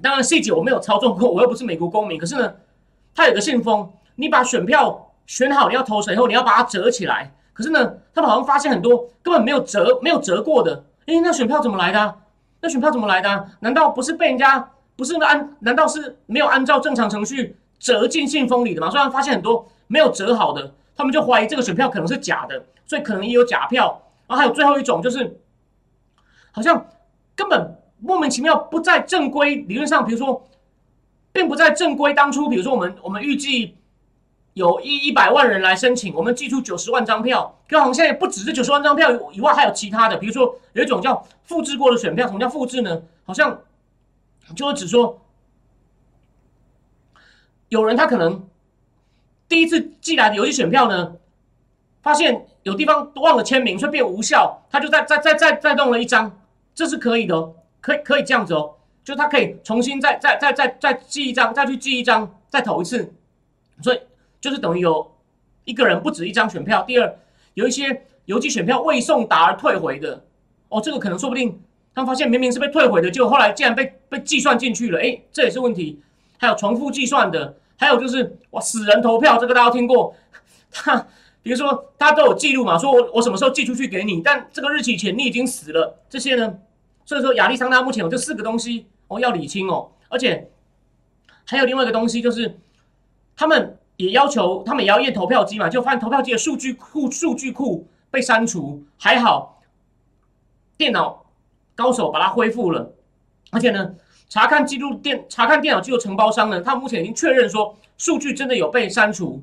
[0.00, 2.16] 当然细节我没有操纵过，我又不是美国公民。
[2.16, 2.54] 可是呢，
[3.12, 7.34] 他有个信封，你把选票选好你要投谁以后，你要把它折起来。
[7.60, 10.82] 可是呢，他们好像发现很多根本没有折没有折过的。
[11.04, 12.14] 哎，那选票怎么来的？
[12.62, 13.50] 那选票怎么来的？
[13.60, 15.56] 难道不是被人家不是按？
[15.58, 18.88] 难道是没有按照正常程序折进信封里的吗？
[18.90, 24.04] 虽然发现很多没有折好的，他们就怀疑这个选票可能是假的，所以可能也有假票。
[24.26, 25.38] 然后还有最后一种，就是
[26.52, 26.86] 好像
[27.36, 30.48] 根本莫名其妙不在正规理论上，比如说
[31.30, 33.76] 并不在正规当初，比如说我们我们预计。
[34.54, 37.56] 有一一百万人来申请，我们寄出九十万张票。
[37.68, 42.26] 可好像现在不止这九十万张票以外，还有其他的，比如说有一种叫复制过的选票。
[42.26, 43.00] 什么叫复制呢？
[43.24, 43.62] 好像
[44.56, 45.20] 就是指说，
[47.68, 48.48] 有人他可能
[49.48, 51.12] 第一次寄来的邮寄选票呢，
[52.02, 56.40] 发现有地方忘了签名，所以变无效，他就再再再再再弄了一张，
[56.74, 63.14] 这是可以的，可以可以这样子哦，就他可以重新再再再再再寄一张，再去寄一张，再投一次，
[63.80, 64.00] 所以。
[64.40, 65.16] 就是等于有
[65.64, 66.82] 一个人不止一张选票。
[66.82, 67.18] 第二，
[67.54, 70.24] 有一些邮寄选票未送达而退回的，
[70.68, 71.60] 哦，这个可能说不定
[71.94, 76.00] 他们发现明明是被退回的，结果后来竟然被被计算进去了，哎，这也是问题。
[76.38, 80.14] 还有重复计算的，还有就是哇，死人投票，这个大家听过？
[80.70, 81.06] 他
[81.42, 86.58] 比如说大家都有记录嘛，说我我什么时候寄出去给你，但这个日期前你已经死了，这些呢？
[87.04, 90.50] 所以说亚利桑那目前有这四个东西哦要理清哦，而且
[91.44, 92.58] 还有另外一个东西就是
[93.36, 93.76] 他们。
[94.04, 99.60] 也要求他们也要验投票机嘛，就发现投票机的数据库数据库被删除，还好
[100.76, 101.26] 电脑
[101.74, 102.92] 高手把它恢复了，
[103.50, 103.94] 而且呢，
[104.28, 109.42] 查看记录电查看电脑记录承包商呢，他目前已经确认说数据真的有被删除。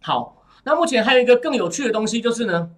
[0.00, 2.70] 好，那目前还有一个更有趣的东西就是呢，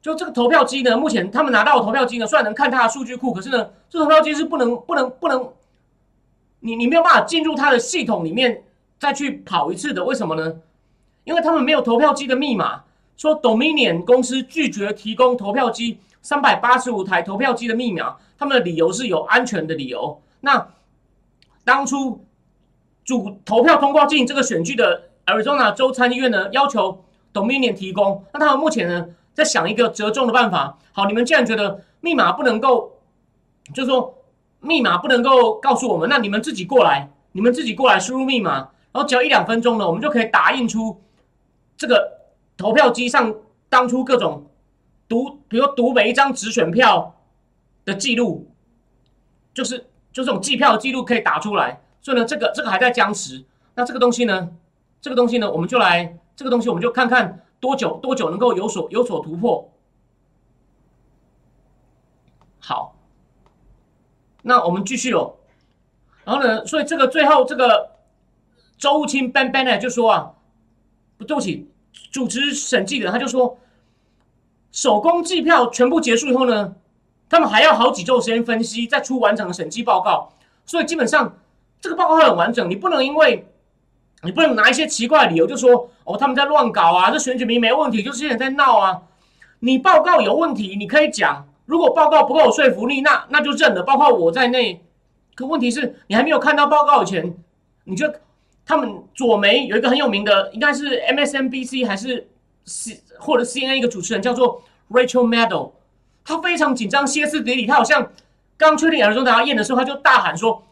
[0.00, 5.52] 就这个投票机呢，目前他们拿到的投票机呢，虽然能看它的数据库，可是呢，这投票机是不能不能不能，
[6.60, 8.62] 你你没有办法进入它的系统里面
[8.98, 10.54] 再去跑一次的，为什么呢？
[11.24, 12.84] 因为他们没有投票机的密码，
[13.16, 20.22] 说 Dominion 公司拒绝提供投票机三百八十五台投票机的密码，他们的理由是有安全的理由。
[20.40, 20.68] 那
[21.64, 22.24] 当初
[23.04, 30.78] 主投票通过进这个选举的 Arizona 州参议院呢，要求 Dominion 提供，那他们目前呢在想一个折中的办法。
[30.92, 32.92] 好，你们既然觉得密码不能够，
[33.74, 34.14] 就是说
[34.60, 41.02] 密码不能够告诉我们，那你们自己过来，你们自己过来输入密码，然后只要一两分钟呢，我们就可以打印出。
[41.76, 43.34] 这个投票机上
[43.68, 44.46] 当初各种
[45.06, 47.14] 读，比如读每一张直选票
[47.84, 48.50] 的记录，
[49.52, 49.80] 就是
[50.14, 51.82] 就这种计票的记录可以打出来。
[52.00, 53.44] 所以呢，这个这个还在僵持。
[53.74, 54.48] 那这个东西呢，
[55.02, 59.70] 这个东西呢，我们就来这个东西，我们就看看多久多久能够有所有所突破。
[62.60, 62.96] 好，
[64.40, 65.34] 那我们继续哦。
[66.24, 67.95] 然后呢，所以这个最后这个
[68.78, 70.32] 周清 Ben Ben 就说啊。
[71.18, 71.66] 不对不起，
[72.12, 73.56] 主持审计的他就说，
[74.70, 76.74] 手工计票全部结束以后呢，
[77.30, 80.34] 他们还要好几周时间分析，再出完整的审计报告。
[80.66, 81.38] 所以基本上
[81.80, 83.48] 这个报告很完整，你不能因为
[84.24, 89.00] 你不能拿一些奇怪的理由就说哦他们在乱搞啊，这选举民没问题，就是现在在闹啊。
[89.60, 94.84] 你报告有问题，你可以讲，如果报告不够有说服力，那那就认了，包括我在内。
[95.34, 97.34] 可问题是你还没有看到报告以前，
[97.84, 98.12] 你就。
[98.66, 102.28] 他们左媒有一个很有名的，应该是 MSNBC 还是
[102.64, 105.70] C 或者 CNN 一个主持人叫做 Rachel Maddow，
[106.24, 108.10] 他非常紧张，歇斯底里，他好像
[108.56, 110.64] 刚确定亚洲大家验的时候，他就大喊说：“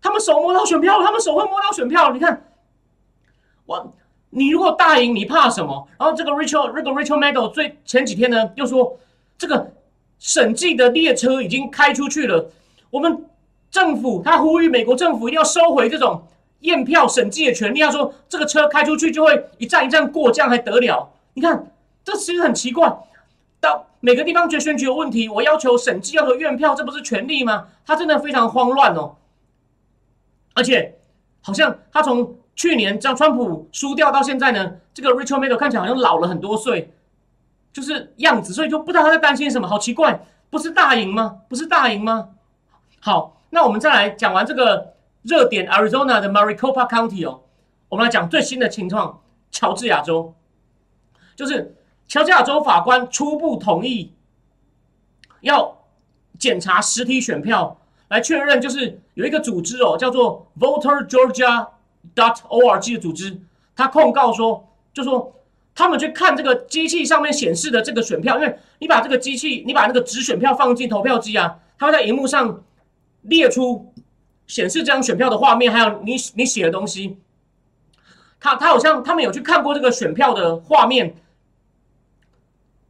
[0.00, 2.50] 他们手摸到选票，他们手会摸到选票。”你看，
[3.66, 3.92] 我
[4.30, 5.86] 你如果大赢，你怕什么？
[5.98, 8.98] 然后这个 Rachel 这个 Rachel Maddow 最前几天呢又说，
[9.36, 9.74] 这个
[10.18, 12.50] 审计的列车已经开出去了，
[12.88, 13.26] 我们
[13.70, 16.22] 政府他呼吁美国政府一定要收回这种。
[16.60, 21.10] 验票审计的权利，他说这个车开出去就会一站一站过，这样还得了？
[21.34, 21.70] 你看，
[22.02, 22.98] 这其实很奇怪。
[23.60, 27.68] 到每个地方觉得选举有问题，我要求审计要求验票，这不是权利吗？
[27.86, 29.16] 他真的非常慌乱哦。
[30.54, 30.98] 而且，
[31.42, 36.92] 好像他从去年样川普输掉到现在呢，这个 Rachel Maddow 看起来好像老了很多岁，
[37.72, 39.68] 就是样子，所以就不知道他在担心什么。
[39.68, 41.38] 好奇怪，不是大赢吗？
[41.48, 42.30] 不是大赢吗？
[43.00, 44.97] 好，那我们再来讲完这个。
[45.28, 47.42] 热点 Arizona 的 Maricopa County 哦，
[47.90, 49.22] 我们来讲最新的情况。
[49.50, 50.34] 乔治亚州
[51.34, 51.74] 就是
[52.06, 54.12] 乔治亚州法官初步同意
[55.40, 55.86] 要
[56.38, 61.68] 检查实体选票，来确认就是有一个组织哦，叫做 Voter Georgia
[62.14, 63.40] dot org 的组织，
[63.74, 65.34] 他控告说，就说
[65.74, 72.62] 他们去看这个机器上面显示的这个选票，因为你把这个机器，你把那个纸选票放进投票机啊，它会在荧幕上
[73.22, 73.92] 列出。
[74.48, 77.18] 显示这张选票的画面，还有你你写的东西，
[78.40, 81.14] 他他好像他们有去看过这个选票的画面，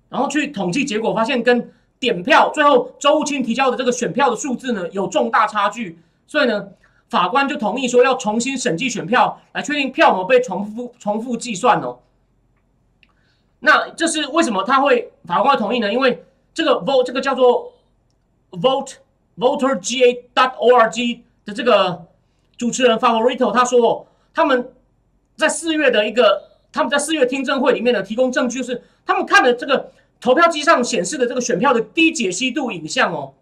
[0.09, 6.69] 然后去统计结果，发现跟点票最后周务清提交的这个选票的数字呢有重大差距，所以呢
[7.11, 11.99] 法官就同意说要重新审计选票，来确定票有被重复重复计算哦。
[13.59, 15.93] 那这是为什么他会法官会同意呢？
[15.93, 17.73] 因为这个 vote 这个叫做
[18.53, 18.95] vote
[19.37, 21.23] voter ga dot org。
[21.49, 22.05] 的这个
[22.59, 24.71] 主持人 Favorito 他说，他们
[25.35, 33.33] 在四月的一个他们在四月听证会里面呢，提供证据是他们看了这个投票机上显示的这个选票的低解析度影像哦，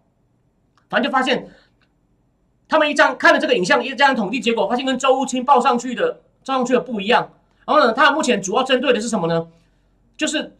[0.89, 1.49] 反正就发现
[2.69, 7.29] 他们一张看了这个影像一张统计结果，发现跟周清报上去的照上去的不一样。
[7.65, 9.45] 然后呢，他目前主要针对的是什么呢？
[10.15, 10.55] 就是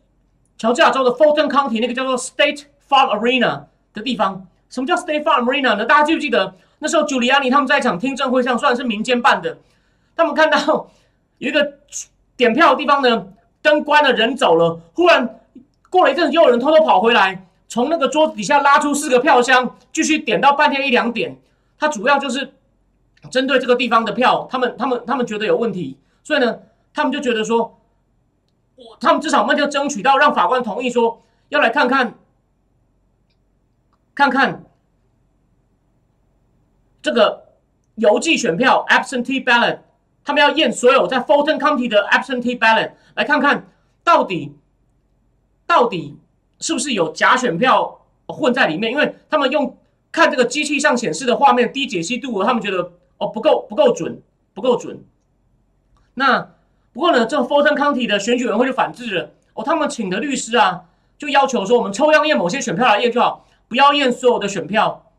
[0.58, 4.46] 乔治亚州的 Fulton County 那个叫做 State Farm Arena 的地方。
[4.70, 5.86] 什么叫 State Farm Arena 呢？
[5.86, 6.54] 大家记不记得？
[6.80, 9.58] 那时候，朱利安尼他们在一场听证会上，虽然是民间办的，
[10.16, 10.90] 他们看到
[11.40, 11.74] 有一个
[12.36, 13.28] 点票的地方呢，
[13.62, 15.40] 灯关了，人走了，忽然
[15.90, 21.36] 过了一阵，又有人偷偷跑回来，从那个桌子底下拉出四个票箱，继续点到半天一两点。
[21.80, 22.54] 他主要就是
[23.32, 26.60] 针对这个地方的票，他们他们他们觉得有问题，所以呢，
[26.94, 27.80] 他们就觉得说，
[28.76, 32.14] 我他们至少我们就争取到让法官同意说，要来看看，
[34.14, 34.64] 看看。
[37.02, 37.46] 这个
[37.96, 39.80] 邮寄选票 （absentee ballot），
[40.24, 43.68] 他们要验所有在 Fulton County 的 absentee ballot，来看看
[44.04, 44.56] 到底
[45.66, 46.18] 到底
[46.60, 48.92] 是不是有假选票混在里面。
[48.92, 49.78] 因为他们用
[50.12, 54.22] 看这个机器上显示的画面低解析度，他们觉得哦不够不够准
[54.54, 55.04] 不够准。
[56.16, 56.54] 那
[56.94, 60.86] 不过呢，这个 Fulton County 的选举委员会就反制了哦，他们请的律师啊，
[61.18, 65.12] 就要求说我们抽样验某些选票来验就好，不要验所有的选票。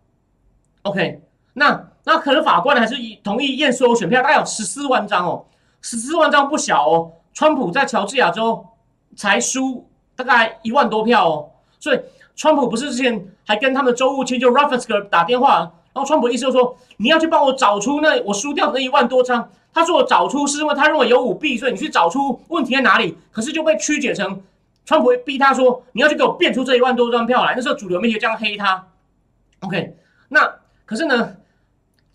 [0.83, 1.23] OK，
[1.59, 5.45] 那那可能法官还是同意验收选票，大概有十四万张哦，
[5.83, 7.13] 十四万张不小哦。
[7.35, 8.67] 川普在乔治亚州
[9.15, 12.01] 才输大概一万多票哦，所以
[12.35, 15.59] 川普不是之前还跟他们州务卿就 r a f f e s k e r 打电话，
[15.93, 19.51] 然后川普意思就说你要去帮我找出那我输掉的那一万多张。
[19.73, 23.17] 他说我找出是因为他认为有舞弊，所以你去找出问题在哪里。
[23.31, 24.43] 可是就被曲解成
[24.85, 27.55] 川普逼他说你要去给我变出这一万多张票来。
[27.55, 28.87] 那时候主流媒体这样黑他。
[29.61, 29.97] OK，
[30.31, 31.37] 那可是呢，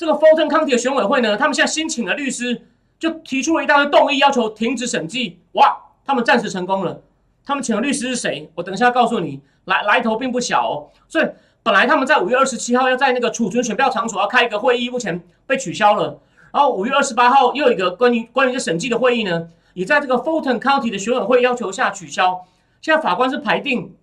[0.04, 2.62] 这个 Fulton County 的选委会呢，他们现在新请的律师
[3.00, 5.40] 就提出了一大堆动议，要求停止审计。
[5.54, 7.02] 哇，他们暂时成功了。
[7.46, 8.52] 他们请的律师是谁？
[8.56, 9.40] 我等一下告诉你。
[9.64, 10.92] 来来头并不小哦。
[11.08, 11.26] 所以
[11.64, 16.20] 本来他们在五月二十七号要在那个储存选票场所要开一个会议，目前被取消了。
[16.52, 22.42] 然后五月二十八号又有一个关于关于这审计的会议呢，也在这个 Fulton County 的选委会要求下取消。
[22.82, 23.96] 现在法官是排定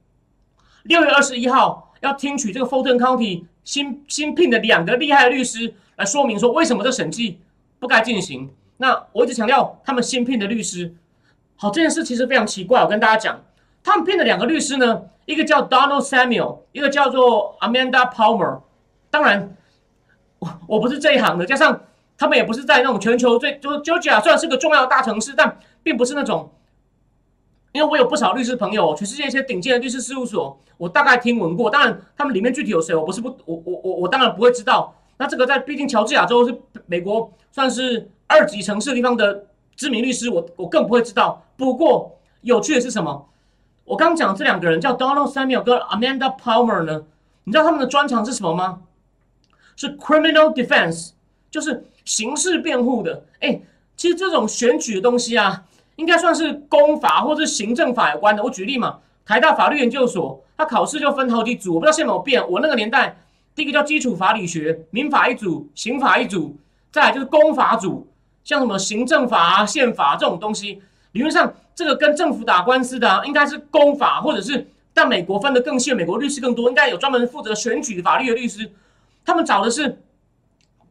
[0.84, 7.38] 六月二十一号要听取这个 Fulton County 新新聘的两个厉害的律师来说明说为什么这审计
[7.78, 8.50] 不该进行。
[8.78, 10.94] 那我一直强调他们新聘的律师，
[11.56, 12.82] 好这件事其实非常奇怪。
[12.82, 13.44] 我跟大家讲，
[13.84, 18.62] 他们聘的两个律师呢，一个叫 Donald Samuel，一个叫做 Amanda Palmer。
[19.10, 19.54] 当然，
[20.38, 21.82] 我我不是这一行的，加上。
[22.20, 26.52] 他们也不是在那种全球最就是 Georgia 虽然是个重要的大城市，但并不是那种。
[27.72, 31.70] 因为我有不少律师朋友，全世界一些顶尖的律师事务所，我大概听闻过。
[31.70, 34.94] 当然，他们里面具体有谁，我不是不我我我我当然不会知道。
[35.20, 39.44] 那这个在毕竟乔治亚州是美国算是二级城市地方的
[39.76, 41.44] 知名律师，我我更不会知道。
[41.58, 43.28] 不过有趣的是什么？
[43.84, 47.02] 我刚讲这两个人叫 Donald Samuel 跟 Amanda Palmer 呢？
[47.44, 48.80] 你知道他们的专长是什么吗？
[49.76, 51.10] 是 Criminal Defense，
[51.50, 51.84] 就是。
[52.02, 53.60] 刑事辩护的，哎，
[53.94, 55.64] 其实这种选举的东西啊，
[55.96, 58.42] 应该算是公法或者行政法有关的。
[58.42, 62.50] 我举例嘛，台大法律研究所，它考试就分好几组，我不知道现在有没有变。
[62.50, 63.16] 我那个年代，
[63.60, 66.56] 一个叫基础法理学，民法一组，刑法一组，
[66.90, 68.06] 再来就是公法组，
[68.44, 78.70] 像什么行政法啊、宪法这种东西，理论上这个跟政府打官司的，应该是公法，或者是但美国分的更细，美国律师更多，应该有专门负责选举法律的律师，
[79.24, 80.02] 他们找的是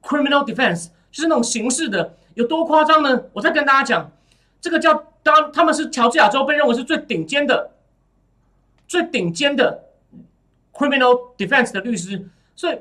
[0.01, 0.89] criminal defense。
[1.11, 3.23] 就是那种形式的，有多夸张呢？
[3.33, 4.11] 我再跟大家讲，
[4.61, 7.71] 这个叫当他们是乔治亚州被认为是最顶尖的、
[8.87, 9.85] 最顶尖的
[10.71, 12.77] criminal defense 的律师，所以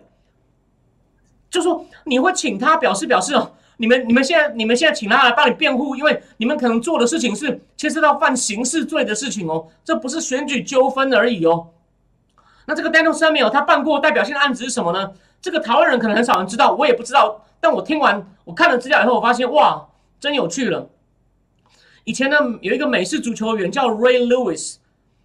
[1.49, 11.69] 就说你会请他表示表示哦，你们你们现在你们现在请他来帮你辩护，因为你们可能做的事情是牵涉到犯刑事罪的事情哦，这不是选举纠纷而已哦。
[12.67, 15.13] 那这个 Daniel Samuel 他办过代表性的案子是什么呢？
[15.41, 17.47] 这个台湾人可能很少人知道，我也不知道。
[17.61, 19.87] 但我听完我看了资料以后，我发现哇，
[20.19, 20.91] 真有趣了。
[22.03, 24.79] 以前呢，有一个美式足球员叫 Ray Lewis，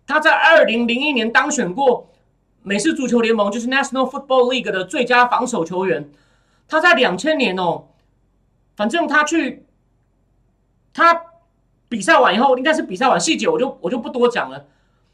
[0.05, 2.12] 他在二零零一年当选过
[2.63, 6.09] 美式足球联盟，就是 National Football League 的最佳防守球员。
[6.67, 7.85] 他在两千年哦，
[8.75, 9.65] 反正他去
[10.93, 11.21] 他
[11.89, 14.65] 比赛完以后，应该是比赛完细节我就我就不多讲了。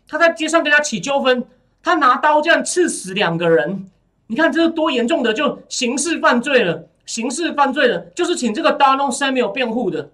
[0.08, 1.46] 他在街上跟他起纠纷，
[1.84, 3.90] 他拿刀这样刺死两个人。
[4.28, 6.86] 你看这是多严重的，就刑事犯罪了。
[7.06, 10.12] 刑事犯罪了，就是请这个 Donald Samuel 辩护的。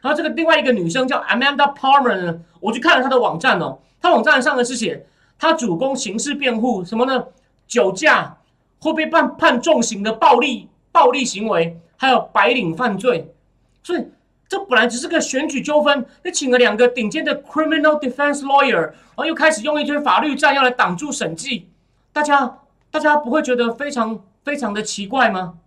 [0.00, 5.04] 然后这个另外一个女生叫 Amanda Palmer 呢，我去看了她的网站哦，她网站上的是写
[5.38, 7.26] 他主攻刑事辩护，什么呢？
[7.66, 8.36] 酒驾
[8.80, 13.34] 会被判判重刑的暴力暴力行为，还有白领犯罪。
[13.82, 14.06] 所以
[14.48, 21.68] 这本来只是个选举纠纷，你请了两个顶尖的 criminal defense lawyer，然后又开始用一堆法律战要来挡住审计，
[22.12, 22.58] 大家
[22.90, 25.58] 大家不会觉得非常非常的奇怪吗？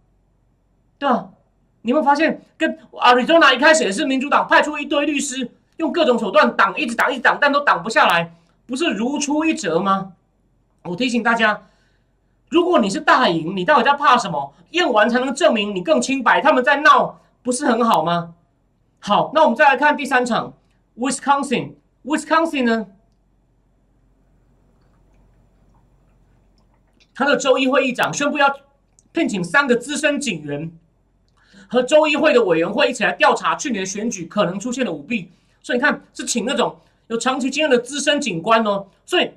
[0.97, 1.29] 对啊，
[1.81, 8.33] 你会发现，跟 Arizona 一开始也是民主党派出一堆律师，用各种手段挡，一直挡，一直挡，但都挡不下来，
[8.69, 10.13] 不是如出一辙吗？
[10.83, 11.63] 我提醒大家，
[12.49, 14.53] 如果你是大赢，你到底在怕什么？
[14.69, 18.35] 验完才能证明你更清白，他们在闹，不是很好吗？
[18.99, 20.53] 好，那我们再来看第三场
[20.99, 22.85] ，Wisconsin，Wisconsin 呢，
[27.15, 28.55] 他的州议会议长宣布要
[29.11, 30.71] 聘请三个资深警员。
[31.67, 35.31] 和州议会的委员会一起来调查去年选举可能出现的舞弊，
[35.63, 36.75] 所以你看是请那种
[37.09, 39.31] 有长期经验的资深警官哦，所以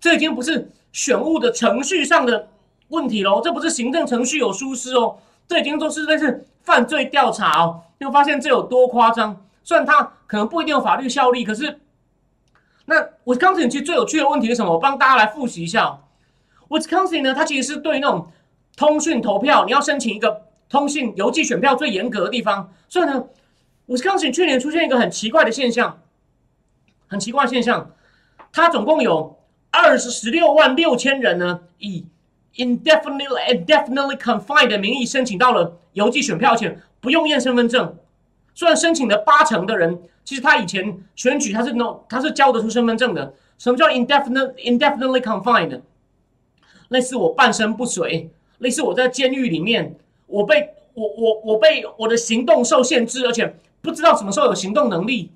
[0.00, 2.48] 这已经不是选务的程序上的
[2.88, 5.18] 问题喽，这不是行政程序有疏失哦，
[5.48, 7.82] 这已经都是类似犯罪调查哦。
[7.98, 9.44] 你会发现这有多夸张？
[9.64, 11.80] 虽然它可能不一定有法律效力，可是
[12.84, 14.72] 那我刚才其实最有趣的问题是什么？
[14.72, 15.98] 我帮大家来复习一下。
[16.68, 18.26] Wisconsin 呢，它其实是对那种
[18.76, 22.72] 通讯投票，你要申请一个通信邮寄选票最严格的地方。
[22.88, 23.24] 所以呢
[23.88, 26.00] ，Wisconsin 去年出现一个很奇怪的现象，
[27.12, 27.90] 很奇怪现象，
[28.52, 29.38] 它总共有
[29.70, 32.06] 二十十六万六千人呢，以
[32.56, 37.94] indefinitely indefinitely confined 的名义申请到了邮寄选票，且不用验身份证。
[38.54, 43.34] 虽然申请的八成的人，其实他以前选举他是 no，他是交得出身份证的。
[43.58, 45.82] 什么叫 indefinitely indefinitely confined？
[46.88, 49.96] 类似我半身不遂，类似我在监狱里面，
[50.26, 55.30] 我被我我我被我的行动受限制，而且不知道什么时候有行动能力。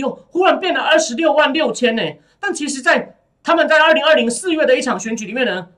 [0.00, 2.02] 有忽然变了二十六万六千呢？
[2.40, 5.68] 但其实，在他们在二零二零四月的一场选举里面呢，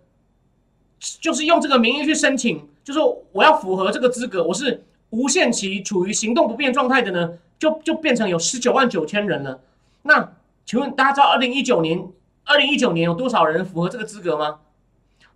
[1.20, 4.85] 就是用这个名义去申请，就说我要符合这个资格，我是。
[5.12, 9.61] 无限期处于行动不便状态的呢，就就变成有十九万九千人了。
[10.05, 10.33] 那
[10.64, 12.09] 请问大家知道二零一九年，
[12.45, 14.61] 二零一九年有多少人符合这个资格吗？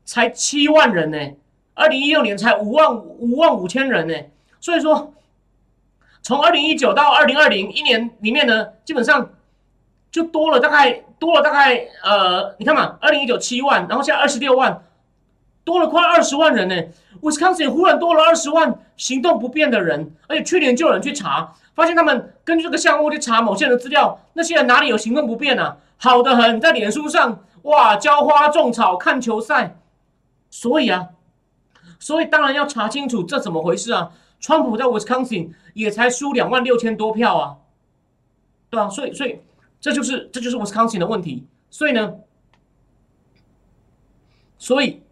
[0.07, 1.19] 才七万人呢。
[1.75, 4.15] 二零一六年才五万五万五千人呢。
[4.63, 5.13] 所以说，
[6.27, 9.31] 从二零一九到二零二零一年里面呢，基本上
[10.11, 14.83] 就多了大概多了大概呃，你看嘛，二零一九七万，然后现在二十六万。
[15.63, 16.75] 多了快二十万人呢
[17.23, 25.77] ，Wisconsin 忽然多了二十万行动不便的人，而且去年就有人去查，发现他们根据这个项目去查某些人的资料，那些人哪里有行动不便啊？
[25.97, 29.77] 好的很，在脸书上哇浇花种草看球赛，
[30.51, 31.07] 所以啊，
[32.01, 34.11] 所以当然要查清楚这怎么回事啊？
[34.41, 37.57] 川普在 Wisconsin 也才输两万六千多票啊，
[38.71, 39.41] 对啊，所以所以
[39.81, 42.15] 这就是这就是 Wisconsin 的问题，所以呢，
[44.59, 45.03] 所以。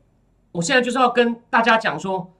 [0.55, 2.33] 我现在就是要跟大家讲说，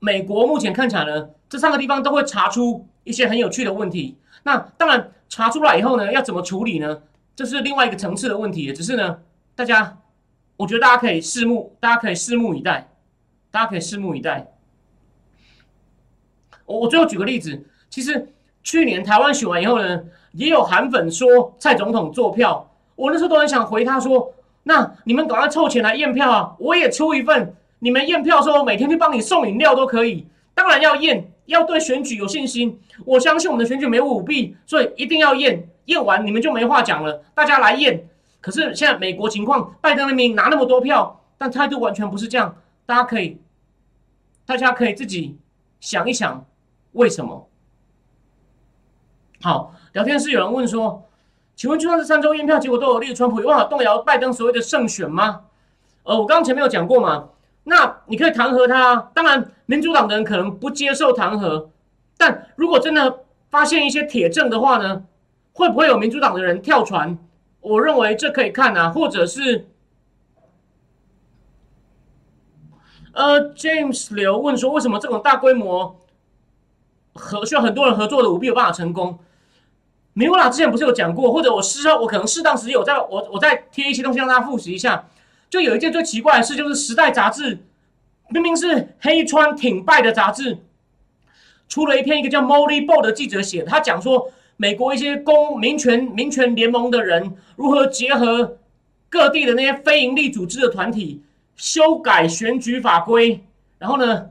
[0.00, 4.18] 美国目前看起来呢，这三个地方都会查出一些很有趣的问题。
[4.42, 7.04] 那当然查出来以后呢，要怎么处理呢？
[7.34, 8.70] 这是另外一个层次的问题。
[8.74, 9.20] 只是呢，
[9.54, 9.96] 大家，
[10.58, 12.90] 我觉得大家可以拭目，大家可以拭目以待，
[13.50, 14.52] 大家可以拭目以待。
[16.72, 18.28] 我我最后举个例子，其实
[18.62, 20.02] 去年台湾选完以后呢，
[20.32, 24.32] 也有韩粉说蔡总统做票，我那时候都很想回他说。
[24.64, 26.54] 那你们赶快凑钱来验票啊！
[26.58, 27.52] 我也出一份。
[27.80, 30.24] 你们验票的时候，每天去帮你送饮料都可以。
[30.54, 32.78] 当然要验，要对选举有信心。
[33.04, 35.68] 我相信我们的选举没有舞弊，所以一定要验。
[35.86, 37.24] 验完你们就没话讲了。
[37.34, 38.08] 大家来验。
[38.40, 42.54] 可是现在美国情况，拜登那边拿那么多票，但态度完全不是这样。
[42.86, 43.38] 大家可以，
[44.46, 45.36] 大家可以自己
[45.80, 46.44] 想一想，
[46.92, 47.48] 为什么？
[49.40, 51.06] 好，聊天室有人问说。
[51.54, 55.42] 请问，就算是三周验票结果都有利川普，有办法动摇拜登所谓的胜选吗？
[56.02, 57.28] 呃，我刚刚前面有讲过嘛，
[57.64, 59.10] 那你可以弹劾他。
[59.14, 61.68] 当然，民主党的人可能不接受弹劾，
[62.16, 65.04] 但如果真的发现一些铁证的话呢，
[65.52, 67.18] 会不会有民主党的人跳船？
[67.60, 69.68] 我认为这可以看啊，或者是，
[73.12, 76.00] 呃，James 刘问说，为什么这种大规模
[77.14, 79.18] 合需要很多人合作的我必有办法成功？
[80.14, 85.08] 米欧拉之前不是有讲过，或者我适我可能适当时有在我我再贴一些东西让大家复习一下。
[85.48, 87.64] 就有一件最奇怪的事，就是《时代》杂志
[88.28, 90.58] 明明是黑川挺败的杂志，
[91.68, 98.58] 出了一篇一个叫 Molly Ball 的记者写的，他讲说美国一些公民权民权联盟的人如何结合
[99.10, 101.22] 各地的那些非营利组织的团体
[101.56, 103.44] 修改选举法规，
[103.78, 104.30] 然后呢，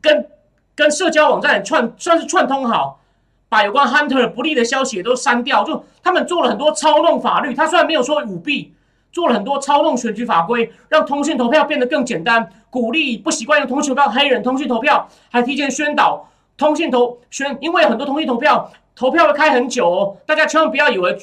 [0.00, 0.30] 跟
[0.78, 3.00] 跟社交网站串算是串通好。
[3.48, 7.52] 把有关 Hunter 不利的消息也都删掉，就他们做了很多操弄法律。
[7.52, 8.72] 他虽然没有说舞弊，
[9.10, 21.18] 做了很多操弄选举法规，让通讯投票变得更简单，鼓励不习惯用通讯投票黑人通讯投票，还提前宣导通讯投宣，因为很多通讯投票投票会开很久哦，大家千万不要以为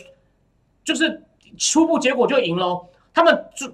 [0.84, 1.22] 就是
[1.58, 2.88] 初步结果就赢喽。
[3.14, 3.70] 他们做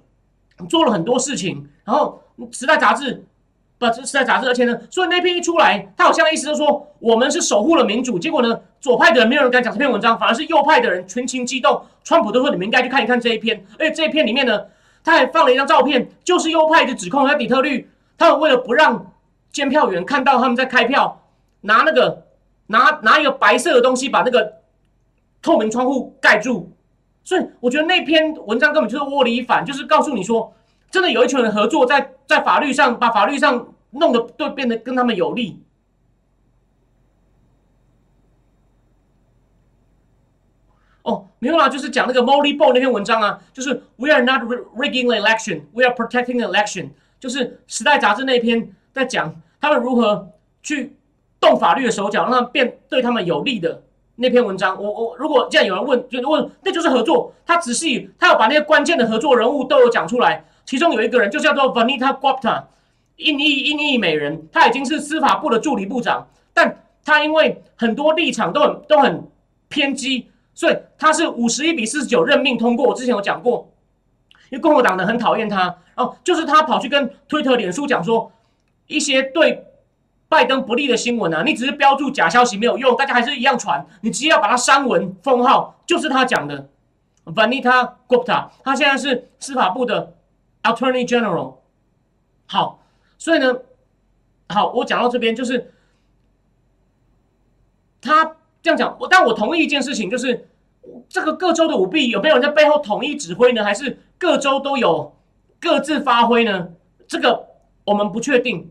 [0.68, 2.22] 做了很多事情，然后
[2.52, 3.26] 时代杂志。
[3.82, 8.20] 不，是在杂志，而且呢，所以那篇一出来，他好像意思就是说，我们是守护了民主。
[8.20, 11.82] 结果呢，左派的人没有人敢讲这篇文章，反而是右派的人群情激动。
[12.04, 13.66] 川普都说你们应该去看一看这一篇。
[13.80, 14.66] 而且这一篇里面呢，
[15.04, 19.12] 他还放了一张照片，就是右派的指控，在底特律，他们为了不让
[19.52, 21.24] 监票员看到他们在开票，
[21.62, 22.28] 拿那个
[22.68, 24.58] 拿拿一个白色的东西把那个
[25.42, 26.72] 透明窗户盖住。
[27.24, 30.54] 所以我觉得那篇文章根本就是窝里反，就是告诉你说。
[30.92, 35.64] 真的有一群人合作，在在法律上把法律上弄得对变得跟他们有利。
[41.04, 44.44] 哦，没有啦，就是讲那个 Molly Bo 那篇文章啊，就是 We are not
[44.76, 46.90] rigging the election, we are protecting the election。
[47.20, 50.30] 就是《时代》杂志那篇在讲他们如何
[50.62, 50.96] 去
[51.40, 53.82] 动法律的手脚，让他们变对他们有利的。
[54.16, 54.80] 那篇文章。
[54.80, 57.34] 我我如果这样有人问，就问那就是合作。
[57.46, 60.46] 他仔细，他有把那些关键的合作人物都有讲出来。
[60.66, 62.64] 其中有一个人就叫做 Vanita Gupta，
[63.18, 69.30] 印裔印裔美人，他已经是司法部的助理部长，但他因为很多立场都很都很
[69.68, 72.88] 偏激，所以他是五十一比四十九任命通过。
[72.88, 73.72] 我之前有讲过，
[74.50, 78.32] 因为共和党人很讨厌他，哦，就是他跑去跟推特、脸书讲说
[78.88, 79.66] 一些对
[80.30, 86.70] 拜登不利的新闻啊，你只是标注假消息没有用，大家还是一样传，你直接要把它删文封号，就是他讲的。
[87.24, 90.16] Vanita Gupta，他现在是司法部的。
[90.64, 91.56] Attorney General，
[92.46, 92.84] 好，
[93.18, 93.60] 所以呢，
[94.50, 95.74] 好，我讲到这边就是
[98.00, 100.50] 他这样讲，我但我同意一件事情，就是
[101.10, 103.64] 这个各州的舞弊有没有人在背后统一指挥呢？
[103.64, 105.16] 还是各州都有
[105.60, 106.70] 各自发挥呢？
[107.08, 107.48] 这个
[107.86, 108.70] 我们不确定，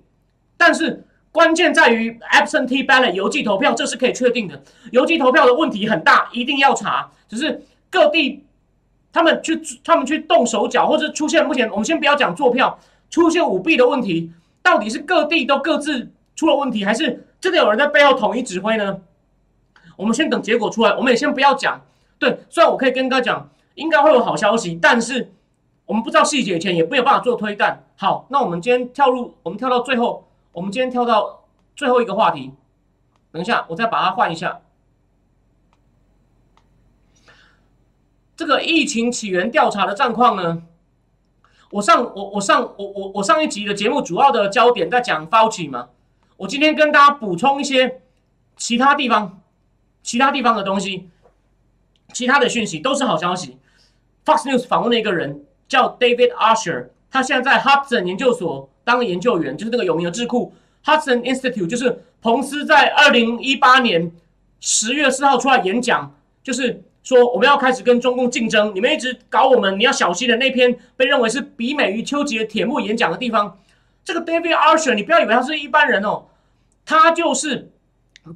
[0.57, 4.63] 但是关键在于 absentee ballot 邮寄投票，这是可以确定的。
[4.93, 8.45] 邮寄投票的问题很大，一定要查，只是各地。
[9.13, 12.79] 他们去，他们去动手脚，或者出现目前我们先不要讲坐票
[13.11, 14.33] 出现舞弊的问题，
[14.63, 19.01] 到底是各地都各自出了问题，还是真的有人在背后统一指挥呢？
[19.97, 21.81] 我们先等结果出来，我们也先不要讲。
[22.19, 25.33] 对，虽然我可以跟大家讲，应该会有好消息，但是
[25.87, 27.83] 我们不知道细节前也没有办法做推断。
[27.97, 31.45] 好，那我们今天跳入，我们跳到最后，我们今天跳到
[31.75, 32.53] 最后一个话题。
[33.33, 34.61] 等一下，我再把它换一下。
[38.41, 40.63] 这个疫情起源调查的战况呢？
[41.73, 45.91] 我上我我上我我我上一集的节目主要的焦点在讲 Fauci 嘛，
[46.39, 48.01] 我今天跟大家补充一些
[48.57, 49.43] 其他地方
[50.03, 51.11] 其他地方的东西，
[52.15, 53.59] 其他的讯息都是好消息。
[54.25, 60.55] Fox News 访问了一个人叫 David Usher，他现在在 Hudson 研究所当研究员，就是那个有名的智库
[60.87, 64.11] Hudson Institute，就是彭斯在二零一八年
[64.61, 66.83] 十月四号出来演讲，就是。
[67.11, 73.59] 说我们要开始跟中共竞争，你们一直搞我们，你要小心的那篇被认为是比美于丘吉尔铁幕演讲的地方，
[74.05, 76.27] 这个 David Usher，你不要以为他是一般人哦，
[76.87, 77.69] 他就是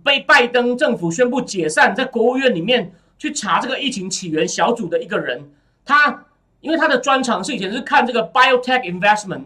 [0.02, 5.48] 被拜登政府宣布解散，在国务院里面去查这个疫情起源小组的一个人。
[5.84, 6.24] 他
[6.60, 9.44] 因为他的专长是以前是看这个 biotech investment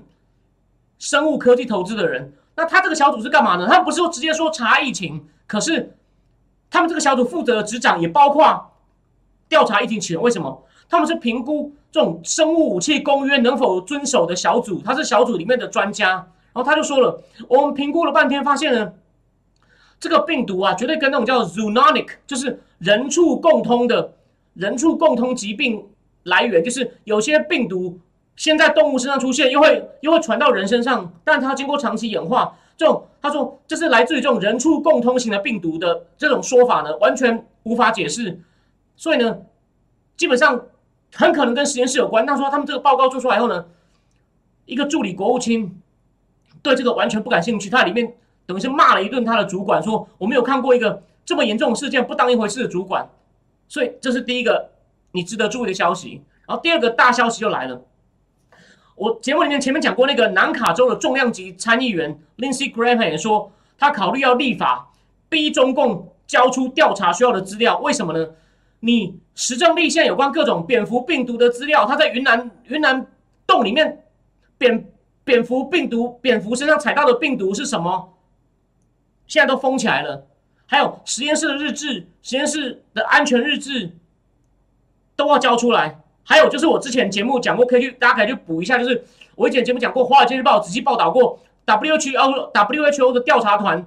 [0.98, 3.66] 生物科技投资的人，那他这个小组是干嘛呢？
[3.66, 5.94] 他不是说直接说查疫情，可是
[6.70, 8.64] 他们这个小组负责的执掌也包括。
[9.48, 10.64] 调查疫情起源，为什么？
[10.90, 16.26] 他们是评估这种生物武器公约能否遵守的小组，他是小组里面的专家。
[16.54, 18.92] 然后他就说了，我们评估了半天，发现呢，
[20.00, 24.14] 这个病毒啊，绝对跟那种叫 zoonotic，就是人畜共通的
[24.54, 25.86] 人畜共通疾病
[26.22, 28.00] 来源，就是有些病毒
[28.34, 38.40] 先在动物身上出现，又会又会传到人身上，但它经过长期演化，这种他说这是来自于这种人畜共通型的病毒的这种说法呢，完全无法解释。
[38.98, 39.38] 所以呢，
[40.16, 40.66] 基本上
[41.14, 42.26] 很可能跟实验室有关。
[42.26, 43.64] 他说他们这个报告做出来后呢，
[44.66, 45.80] 一个助理国务卿
[46.62, 48.12] 对这个完全不感兴趣，他里面
[48.44, 53.08] 等于是骂了一顿他的主管，说我没有看过一个这么严重的事件不当一回事的主管。
[53.68, 54.70] 所以这是第一个
[55.12, 56.22] 你值得注意的消息。
[56.46, 57.82] 然后第二个大消息就来了，
[58.96, 64.90] 我节目里面前面讲过那个南卡州的重量级参议员 Lindsey Graham 也说，他考虑要立法
[65.28, 67.78] 逼中共交出调查需要的资料。
[67.78, 68.30] 为什么呢？
[68.80, 73.06] 你实证立宪有关各种蝙蝠病毒的资料，他在云南云南
[73.46, 74.04] 洞里面，
[74.56, 74.88] 蝙
[75.24, 78.14] 蝙蝠病毒蝙蝠身上采到的病毒是什么？
[79.26, 80.26] 现在都封起来了。
[80.66, 83.96] 还有实验室的日志，实验室的安全日志
[85.16, 86.00] 都要交出来。
[86.22, 89.04] 还有就是我之前节目讲过，可以去大家可以去补一下，就是
[89.34, 93.84] 我以前节目讲过，《华尔街日报》仔细报道过 WHO WHO 的调查团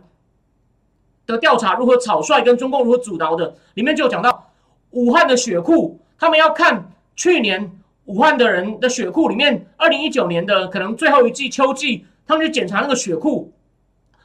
[1.27, 4.50] 的调查如何草率跟中共如何阻挠的，里面就有讲到。
[4.91, 7.71] 武汉的血库，他们要看去年
[8.05, 13.51] 武汉的人的血库里面，二零一九年的可能最后一季秋季，他们去检查那个血库，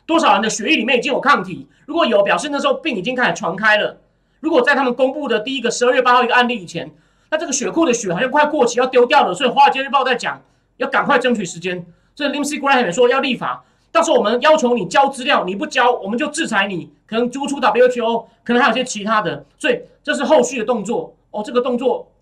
[0.07, 3.99] 多少人的血液里面已经有抗体，如果有，表示那时候病已经开始传开了。
[4.41, 6.91] 如果在他们公布的第一个十二月八号一个案例以前，
[7.31, 10.41] 那这个血库的血好像快过期要丢掉了，所以《华尔街日报》在讲
[10.77, 11.85] 要赶快争取时间。
[12.14, 13.64] 所以 Lindsey Graham 也说要立法，
[13.97, 19.80] 到时候我们要求你交资料，你不交我们就制裁你，可能逐出 WHO，可能还有些其他的，所以。
[20.05, 22.12] 这是后续的动作哦，这个动作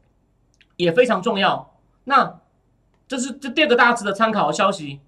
[0.76, 1.74] 也非常重要。
[2.04, 2.40] 那
[3.06, 5.00] 这是这第二个大家值得参考的消息。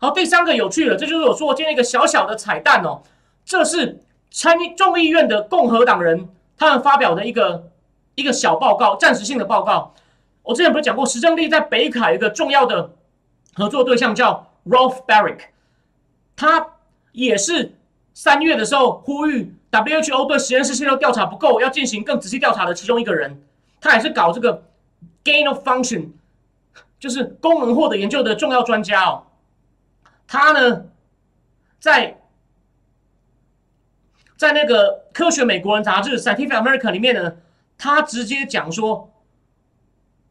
[0.00, 3.02] 好，第三个有趣的，这就是我说我今天一个小小的彩蛋哦。
[3.44, 4.02] 这是
[4.32, 7.70] 参议众议院的共和党人他们发表的一个
[8.16, 9.94] 一个小报告，暂时性的报告。
[10.42, 12.90] 我之前不是讲过，石正丽在北卡一个重要的
[13.54, 15.42] 合作对象叫 Ralph Barrick，
[16.36, 16.74] 他
[17.12, 17.74] 也是
[18.14, 19.54] 三月的时候呼吁。
[19.72, 23.42] WHO 对实验室泄露调查不够，要进行更仔细调查的其中一个人，
[23.78, 24.64] 他也是搞这个
[25.22, 26.12] gain of function，
[26.98, 29.24] 就是功能获得研究的重要专家哦。
[30.26, 30.86] 他呢，
[31.78, 32.22] 在
[34.38, 37.36] 在那个《科学美国人》杂志《Scientific America》里面呢，
[37.76, 39.12] 他直接讲说，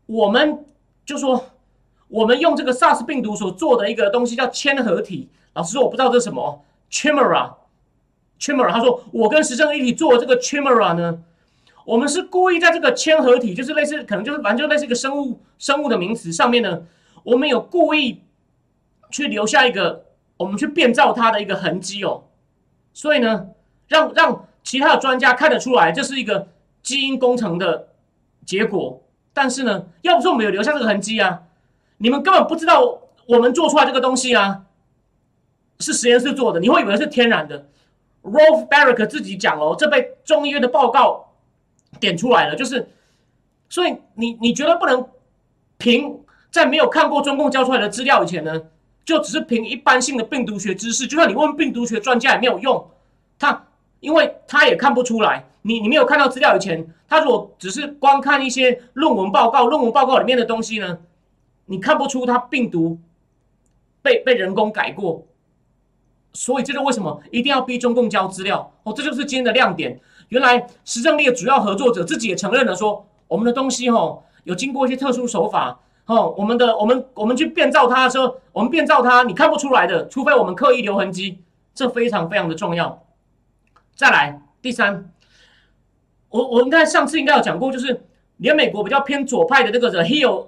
[0.07, 0.65] 我们
[1.05, 1.51] 就说
[2.07, 5.29] 我们用这个 SARS 病毒所做的一个东西叫嵌合体。
[5.55, 6.63] 老实说，我不知道这是什么。
[6.89, 7.55] Chimera。
[8.37, 11.19] Chimera，他说我跟实证一起做这个 Chimera 呢，
[11.85, 16.81] 我们是故意在这个铅合体，就是类似可能就是反正就类似一个生物生物的名词上面呢，
[17.23, 18.21] 我们有故意
[19.09, 20.03] 去留下一个
[20.35, 22.25] 我们去变造它的一个痕迹哦，
[22.93, 23.47] 所以呢，
[23.87, 26.49] 让让其他的专家看得出来这是一个
[26.83, 27.87] 基因工程的
[28.45, 29.01] 结果，
[29.33, 31.43] 但是呢，要不是我们有留下这个痕迹啊，
[31.99, 34.64] 你们根本不知道我们做出来这个东西啊。
[35.79, 37.67] 是实验室做的，你会以为是天然的。
[38.23, 41.35] Rolf Barrick 自己讲哦，这被众议院的报告
[41.99, 42.89] 点出来了，就是，
[43.69, 45.07] 所以你你觉得不能
[45.77, 48.63] 凭在没有看过中共交出来的资料以前呢，
[49.03, 52.89] 就只是凭一般性的病毒学知识，就算你问病毒学专家也没有用，
[53.37, 53.67] 他
[53.99, 60.97] 因为他也看不出来，你你没有看到资料以前，他如果只是光看一些论文报告，论文报告里面的东西呢，
[61.65, 62.97] 你看不出他病毒
[64.01, 65.27] 被被人工改过。
[66.35, 69.97] 所以这就为什么一定要逼中共交资料哦，这就是今天的亮点。
[70.29, 81.39] 原来实证力的主要合作者自己也承认了，说我们的东西哦有经过一些特殊手法哦，我们的我们我们去变造它的时候，我们变造它你看不出来的，除非我们刻意留痕迹，
[81.73, 83.01] 这非常非常的重要。
[83.95, 85.09] 再来第三，
[86.29, 88.05] 我我应该上次应该有讲过，就是
[88.37, 90.47] 连美国比较偏左派的那个 The Hill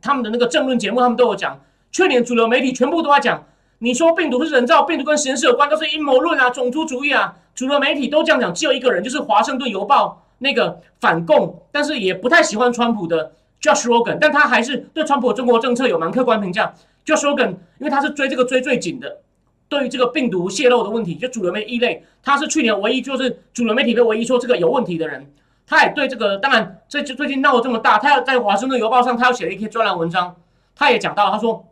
[0.00, 1.60] 他们的那个政论节目，他们都有讲，
[1.90, 3.44] 去年主流媒体全部都在讲。
[3.80, 8.52] 你说病毒是人造，病毒跟实验室有关，都是阴谋论啊，种族主义啊，主流媒体都这样讲。
[8.52, 16.74] 只有一个人，就是《华盛顿邮报》那个反共，但是也不太喜欢川普的 Josh Rogan，但他还是对川普的中国政策有蛮客观评价。
[17.06, 19.18] Josh Rogan，因为他是追这个追最紧的，
[19.68, 25.32] 对于这个病毒泄露的问题，就主流媒体异类，他是去年唯一就是主流媒体的唯一说这个有问题的人。
[25.66, 30.34] 他也对这个，当然这就最近闹得这么大，他要在《华盛顿邮报》上，他要写了一篇专栏文章，
[30.74, 31.64] 他也讲到，他说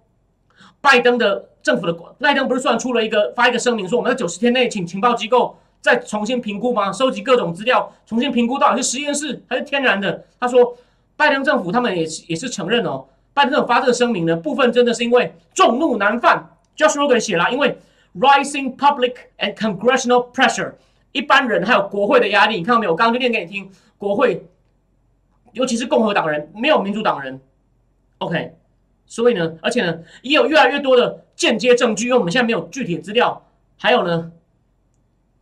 [0.86, 1.48] 拜登的。
[1.66, 6.92] 政府的拜登不是算出了一个发一个声明，说我们在九十天内请情报机构再重新评估吗？
[6.92, 10.24] 收集各种资料，重新评估到底是实验室还是天然的。
[10.38, 10.76] 他说，
[11.16, 17.76] 拜登政府他们也是也是承认哦，拜登政府发这个声明呢，部分真的是因为众怒难犯，Josh Rogan 写了，因为
[18.14, 20.74] rising public and congressional pressure，
[21.10, 22.92] 一般人还有国会的压力，你看到没有？
[22.92, 23.68] 我刚刚就念给你听，
[23.98, 24.46] 国会
[25.50, 27.40] 尤其是共和党人，没有民主党人
[28.18, 28.54] ，OK。
[29.06, 33.46] 所以呢，而且呢，也有越来越多的间接证据，因为我们现在没有具体资料。
[33.78, 34.32] 还有呢，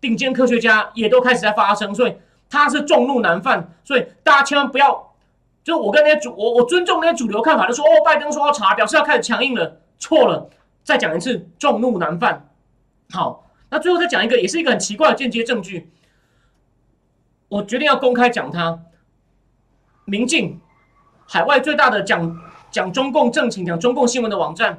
[0.00, 2.16] 顶尖科学家也都开始在发声，所以
[2.50, 3.72] 他是众怒难犯。
[3.84, 5.14] 所以大家千万不要，
[5.62, 10.50] 就我跟那些主，我我尊重那些主流看法，就说哦，拜登说要查，表示要开始强硬了，错了。
[10.82, 12.50] 再讲一次，众怒难犯。
[13.10, 15.90] 好，那最后再讲一个，也是一个很奇怪的间接证据。
[17.48, 18.80] 我决定要公开讲他，
[20.04, 20.60] 明镜，
[21.26, 22.43] 海外最大的讲。
[22.74, 24.76] 讲中共政情、讲中共新闻的网站，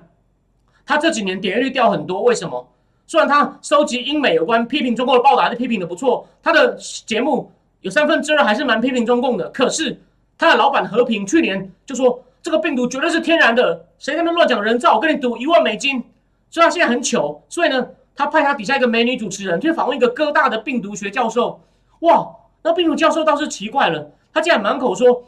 [0.86, 2.22] 他这几年点击率掉很多。
[2.24, 2.68] 为什么？
[3.08, 6.76] 虽然他收集英美有关批评中共的报道，还是批评的不错，他的
[7.06, 9.50] 节目有三分之二还是蛮批评中共的。
[9.52, 9.98] 可是
[10.38, 14.96] 他的老板和平去年就说这个病毒绝对是天然的，谁在那乱讲人造？
[14.96, 16.04] 我跟你赌一万美金。
[16.50, 21.62] 所以他现在很糗，所以呢，他派他底下一个美女主持人去访问一个哥大的病毒学教授。
[22.00, 22.28] 哇，
[22.62, 25.24] 那病毒教授倒是奇怪了，他竟然满口说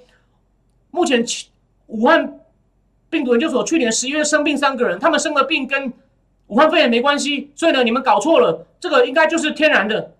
[0.91, 1.23] 目前
[1.85, 2.41] 武汉。
[3.09, 5.93] 病毒研究所去年十一月生病三个人，他们生了病跟
[6.47, 10.13] 武汉肺炎没关系，所以呢，你们搞错了，这个应该就是天然的。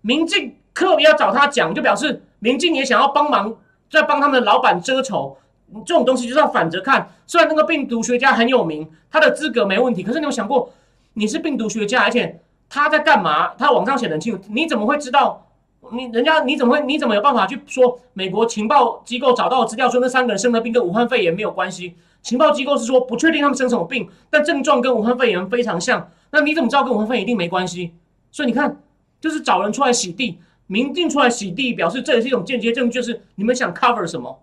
[0.00, 3.56] 明镜特别要找他讲，就表示明镜也想要帮忙，
[3.90, 5.36] 在帮他们的老板遮丑。
[5.84, 7.10] 这种东西就是要反着看。
[7.26, 10.72] 虽然那个病毒学家很有名，他的资格没问题，可是你有想过，
[11.12, 12.40] 你是病毒学家，而且
[12.70, 13.54] 他在干嘛？
[13.58, 15.47] 他网上写的很清楚，你怎么会知道？
[15.92, 21.94] 你人家你怎么会你怎么有办法去说美国情报机构找到资料说那三个人生的病跟武汉肺炎没有关系？
[22.20, 26.10] 情报机构是说不确定他们生什么病，但症状跟武汉肺炎非常像。
[26.30, 27.94] 那你怎么知道跟武汉肺炎一定没关系？
[28.30, 28.82] 所以你看，
[29.20, 34.42] 就是找人出来洗地，明镜出来洗地，表示这也是一种间接证据，就是你们想 cover 什么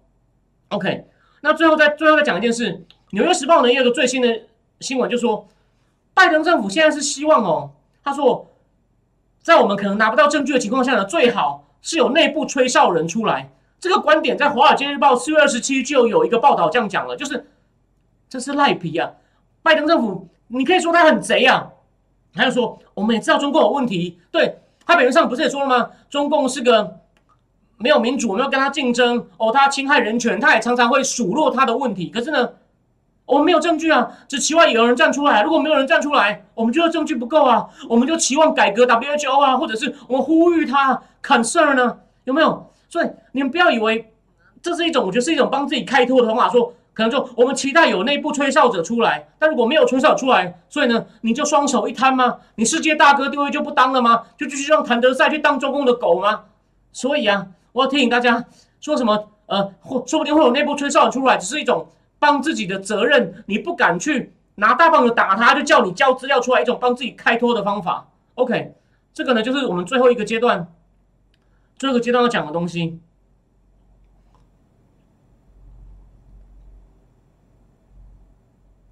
[0.70, 1.06] ？OK，
[1.42, 2.72] 那最后再最后再讲一件事，
[3.12, 4.42] 《纽约时报》呢也有个最新的
[4.80, 5.48] 新闻，就说
[6.14, 7.72] 拜登政府现在是希望哦，
[8.04, 8.48] 他说。
[9.46, 13.52] 在我们可能拿不到证据的情况下呢，最好是有内部吹哨人出来。
[13.80, 17.46] 这个观点在《华尔街日报》四月二十七就有一个报道这样讲了，就是
[18.28, 19.12] 这是赖皮啊！
[19.62, 21.68] 拜登政府，你可以说他很贼啊，
[22.34, 25.92] 还有说我们也知道中共有问题，对他表面上不是也说了吗？
[26.10, 27.02] 中共是个
[27.78, 32.08] 没有民主，没有跟他竞争哦，他侵害人权，他也常常会数落他的问题。
[32.08, 32.50] 可是呢，
[33.26, 35.42] 我们没有证据啊，只期望有人站出来。
[35.44, 41.98] 如果没有人站出来，我们觉得证据不够啊，我们就期望改革 WHO 啊，或者是我们呼吁他 concern 呢？
[42.26, 42.72] 有没有？
[42.90, 44.14] 所以你们不要以为
[44.62, 46.74] 这是一种，我觉得是一种帮自己开脱的方法，说。
[46.96, 52.38] 可能就我们期待有内部吹哨者出来，但如果没有吹哨出来，所以呢，你就双手一摊吗？
[52.56, 54.24] 你世界大哥地位就不当了吗？
[54.38, 56.44] 就继续让谭德赛去当中共的狗吗？
[56.94, 58.46] 所以啊，我要提醒大家，
[58.80, 61.86] 说什么呃，或说不定会有内部吹哨出来，只是一种
[62.20, 68.10] 帮自己的责任，你不敢去拿大棒子打他，就叫你交资料出来，一种帮自己开脱的方法。
[68.36, 68.74] OK，
[69.14, 70.74] 这个呢，就是我们最后一个阶段，
[71.78, 73.00] 最后一个阶段要讲的东西。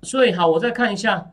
[0.02, 1.32] 所以好，我再看一下，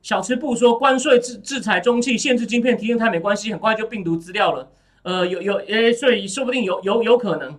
[0.00, 4.70] 小吃部说关税制制裁中气，限制晶片，提升台美关系，很快就病毒资料了。
[5.02, 7.58] 呃，有有诶，所以说不定有有有可能。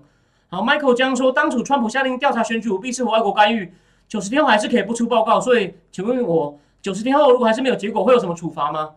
[0.54, 3.74] 好，Michael 江说，当初川普下令调查选举舞弊是否外国干预，
[4.08, 5.42] 九十天后还是可以不出报告。
[5.42, 8.94] 所以，请问我九十天后如果还是没有结果，会有什么处罚吗？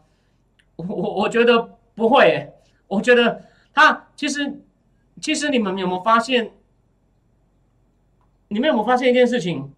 [0.77, 2.53] 我我我觉得不会。
[2.89, 3.43] 我觉得
[3.73, 4.61] 他其实
[5.19, 6.53] 其实你们有没有发现？
[8.49, 9.73] 你们有没有发现一件事情？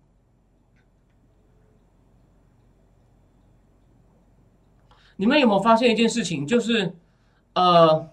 [5.14, 6.44] 你们有没有发现一件事情？
[6.44, 6.92] 就是，
[7.54, 8.10] 呃，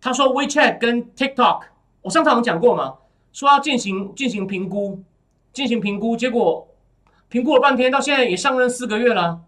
[0.00, 1.66] 他说 WeChat 跟 TikTok，
[2.04, 2.96] 我上场有讲过嘛，
[3.32, 5.02] 说要进行进行评估，
[5.54, 6.68] 进行评估，结果
[7.30, 9.40] 评估了半天，到现在也上任四个月了，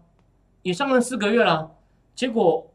[0.63, 1.69] 也上任四个月了，
[2.15, 2.65] 结果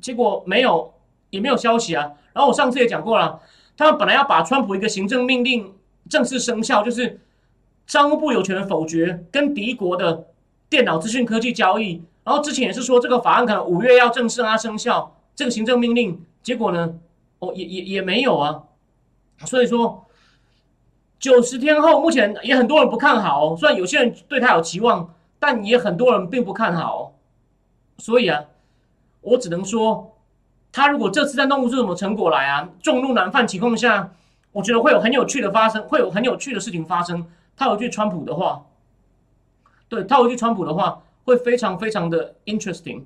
[0.00, 0.94] 结果没有，
[1.28, 2.12] 也没有消息啊。
[2.32, 3.38] 然后我上次也讲过了，
[3.76, 5.74] 他们本来要把川普一个行政命令
[6.08, 7.20] 正式生效，就是
[7.86, 10.24] 商务部有权否决跟敌国的
[10.70, 12.02] 电脑资讯科技交易。
[12.24, 16.94] 然后之前也是说这个法案可能五月要正式啊生效，这个行政命令，结果呢，
[17.40, 18.64] 哦也也也没有啊，
[19.44, 20.06] 所以说
[21.18, 27.12] 九十天后，目前也很多人不看好，哦虽然有些人对他有期望，但也很多人并不看好，哦
[27.98, 28.44] 所以啊，
[29.20, 30.16] 我只能说，
[30.72, 34.12] 他如果这次再弄不出什么成果来啊，众怒难犯情况下，
[34.52, 37.26] 我觉得会有很有趣的发生，会有很有趣的事情发生。
[37.56, 38.66] 他有句川普的话，
[39.88, 41.02] 对他有句川普的话。
[41.24, 43.02] 会非常非常的 interesting。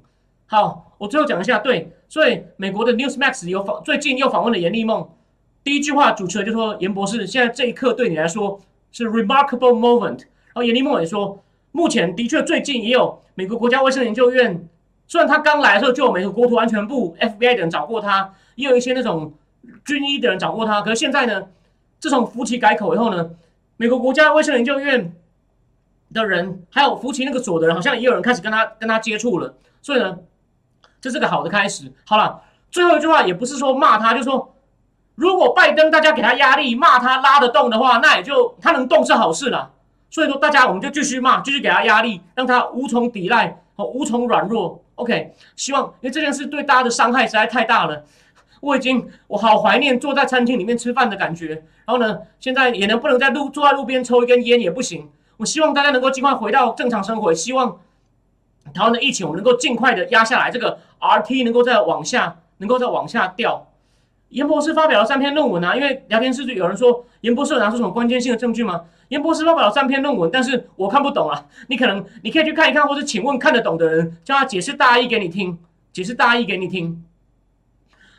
[0.47, 5.11] 好，我最后讲一下，对，所以美国的 Newsmax 有访，最近又访问了严立梦。
[5.65, 8.61] 第一句话，主持人就说：“严博士，现在这一刻对你来说
[8.91, 10.21] 是 remarkable moment。”
[10.53, 11.43] 然后严立梦也说
[11.73, 14.69] ：“目前的确最近也有美国国家卫生研究院，
[15.07, 19.33] 虽然他刚来的时候就有美国国土安全部 FBI 的人找过他，也有一些那种
[19.85, 21.49] 军医的人找过他，可是现在呢，
[21.99, 23.31] 自从福奇改口以后呢，
[23.77, 25.15] 美国国家卫生研究院。”
[26.15, 30.19] 的人，还有福奇那个所的人，好像也有人开始跟他跟他接触了，所以呢，
[31.01, 31.91] 这是个好的开始。
[32.05, 34.52] 好了，最后一句话也不是说骂他，就说
[35.15, 39.71] 如果拜登大家给他压力，骂他拉得动的话，那也就他能动是好事了。
[40.11, 44.83] 所以说大家我们就继续骂，继续给他压力，让他无从抵赖和无从软弱。
[44.97, 48.05] OK，希望因为这件事对大家的伤害实在太大了，
[48.61, 51.65] 我已经我好怀念坐在餐厅里面吃饭的感觉。
[51.85, 55.11] 然后呢，现在也能不能在路坐在路边抽一根烟也不行。
[55.39, 57.81] 我希望大家能够尽快回到正常生活，希望
[58.73, 63.67] 台湾的疫情我们能够尽快的压下来，这个 RT 能够再往下，能够再往下掉。
[64.33, 68.85] 严博士发表了三篇论文啊，因为聊天室就有人说严博士有拿出什么关键性的证据吗？
[69.09, 71.47] 严博士发表了三篇论文，但是我看不懂啊。
[71.69, 75.59] 你可能你可以去看一看，或者请问看得懂的人，叫他解释大意给你听，
[75.93, 77.05] 解释大意给你听。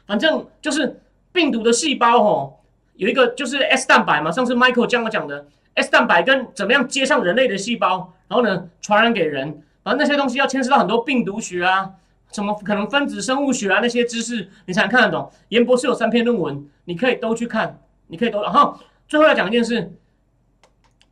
[0.05, 1.01] 反正就是
[1.31, 2.53] 病毒的细胞哦，
[2.95, 5.47] 有一个就是 S 蛋白嘛，上次 Michael 讲我讲的。
[5.75, 11.89] S 蛋白跟怎么样接上人类的细胞，然后呢传染给人，反正那些东西要牵涉到很多病毒学啊，
[12.33, 15.31] 什么可能分子生物学啊那些知识，你才能看得懂。
[15.49, 18.41] 严博士有三篇论文，你可以都去看，你可以都。
[18.41, 18.77] 然后
[19.07, 19.93] 最后来讲一件事，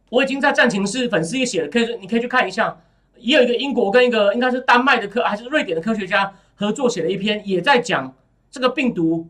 [0.09, 2.81] 我已经在战情室粉丝页写了，可以你可以去看一下。
[3.17, 8.13] 也有一个英国跟一个应该是丹麦的科还是瑞典的科学家合作写了一篇，也在讲
[8.49, 9.29] 这个病毒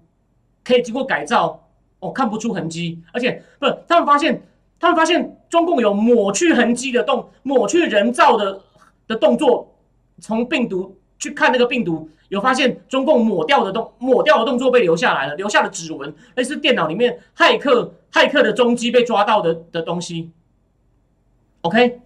[0.64, 1.68] 可以经过改造，
[2.00, 4.42] 哦看不出痕迹，而且不是他们发现。
[4.80, 8.60] 他们发现中共有抹去痕迹的动，抹去人造的
[9.08, 9.76] 的动作，
[10.20, 20.32] 从病毒去看那个病毒，有发现中共抹掉的动抹掉的动作被留下来了，留下的指纹，类似电脑里面骇客骇客的踪迹被抓到的的东西。
[21.62, 22.02] OK，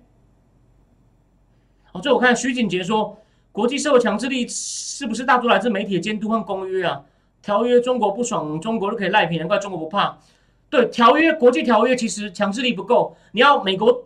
[1.91, 3.17] 好，最后看徐景杰说，
[3.53, 7.01] 国际社会强制力是不是大多来自媒体的监督和公约啊？
[7.41, 10.17] 条约中国不爽，中国就可以赖皮，难怪中国不怕。
[10.69, 13.15] 对条约，国际条约其实强制力不够。
[13.31, 14.03] 你要美国，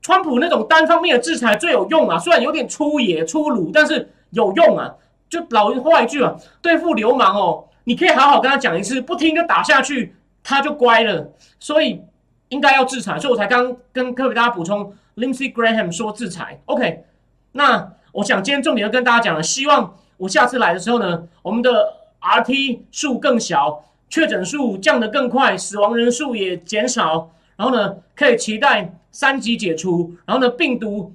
[0.00, 4.94] 川普那种单方面的制裁最有用啊，虽然有点粗野粗鲁，但是有用啊。
[5.28, 11.30] 就老话一句啊，对付流氓哦，你可以好好跟他讲一次，不听就打下去，他就乖了。
[11.58, 12.00] 所以
[12.48, 16.62] 应该要制裁，所以我才刚跟各位大家补充，Lindsey Graham 说制裁。
[16.64, 17.04] OK，
[17.52, 31.12] 那我想今天重点要跟大家讲了，希望我下次来的时候呢，我们的 RT 数更小，确诊数降得更快，死亡人数也减少，然后呢，可以期待三级解除，然后呢，病毒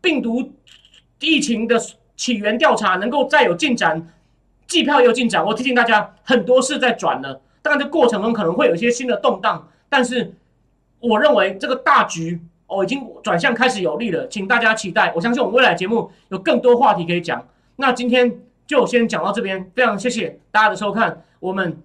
[0.00, 0.50] 病毒
[1.20, 1.80] 疫情的。
[2.18, 4.06] 起源调查能够再有进展，
[4.66, 5.42] 计票也有进展。
[5.42, 10.34] 我提醒大家，很多事在转了，当然这过程中可能会有一些新的动荡，但是
[10.98, 15.12] 我认为这个大局哦已经转向开始有利了，请大家期待。
[15.14, 17.46] 我相信我们未来节目有更多话题可以讲。
[17.76, 21.80] 那今天就先讲到这边，非常谢谢大家的收看，我们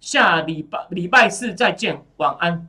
[0.00, 2.68] 下礼拜礼拜四再见，晚安。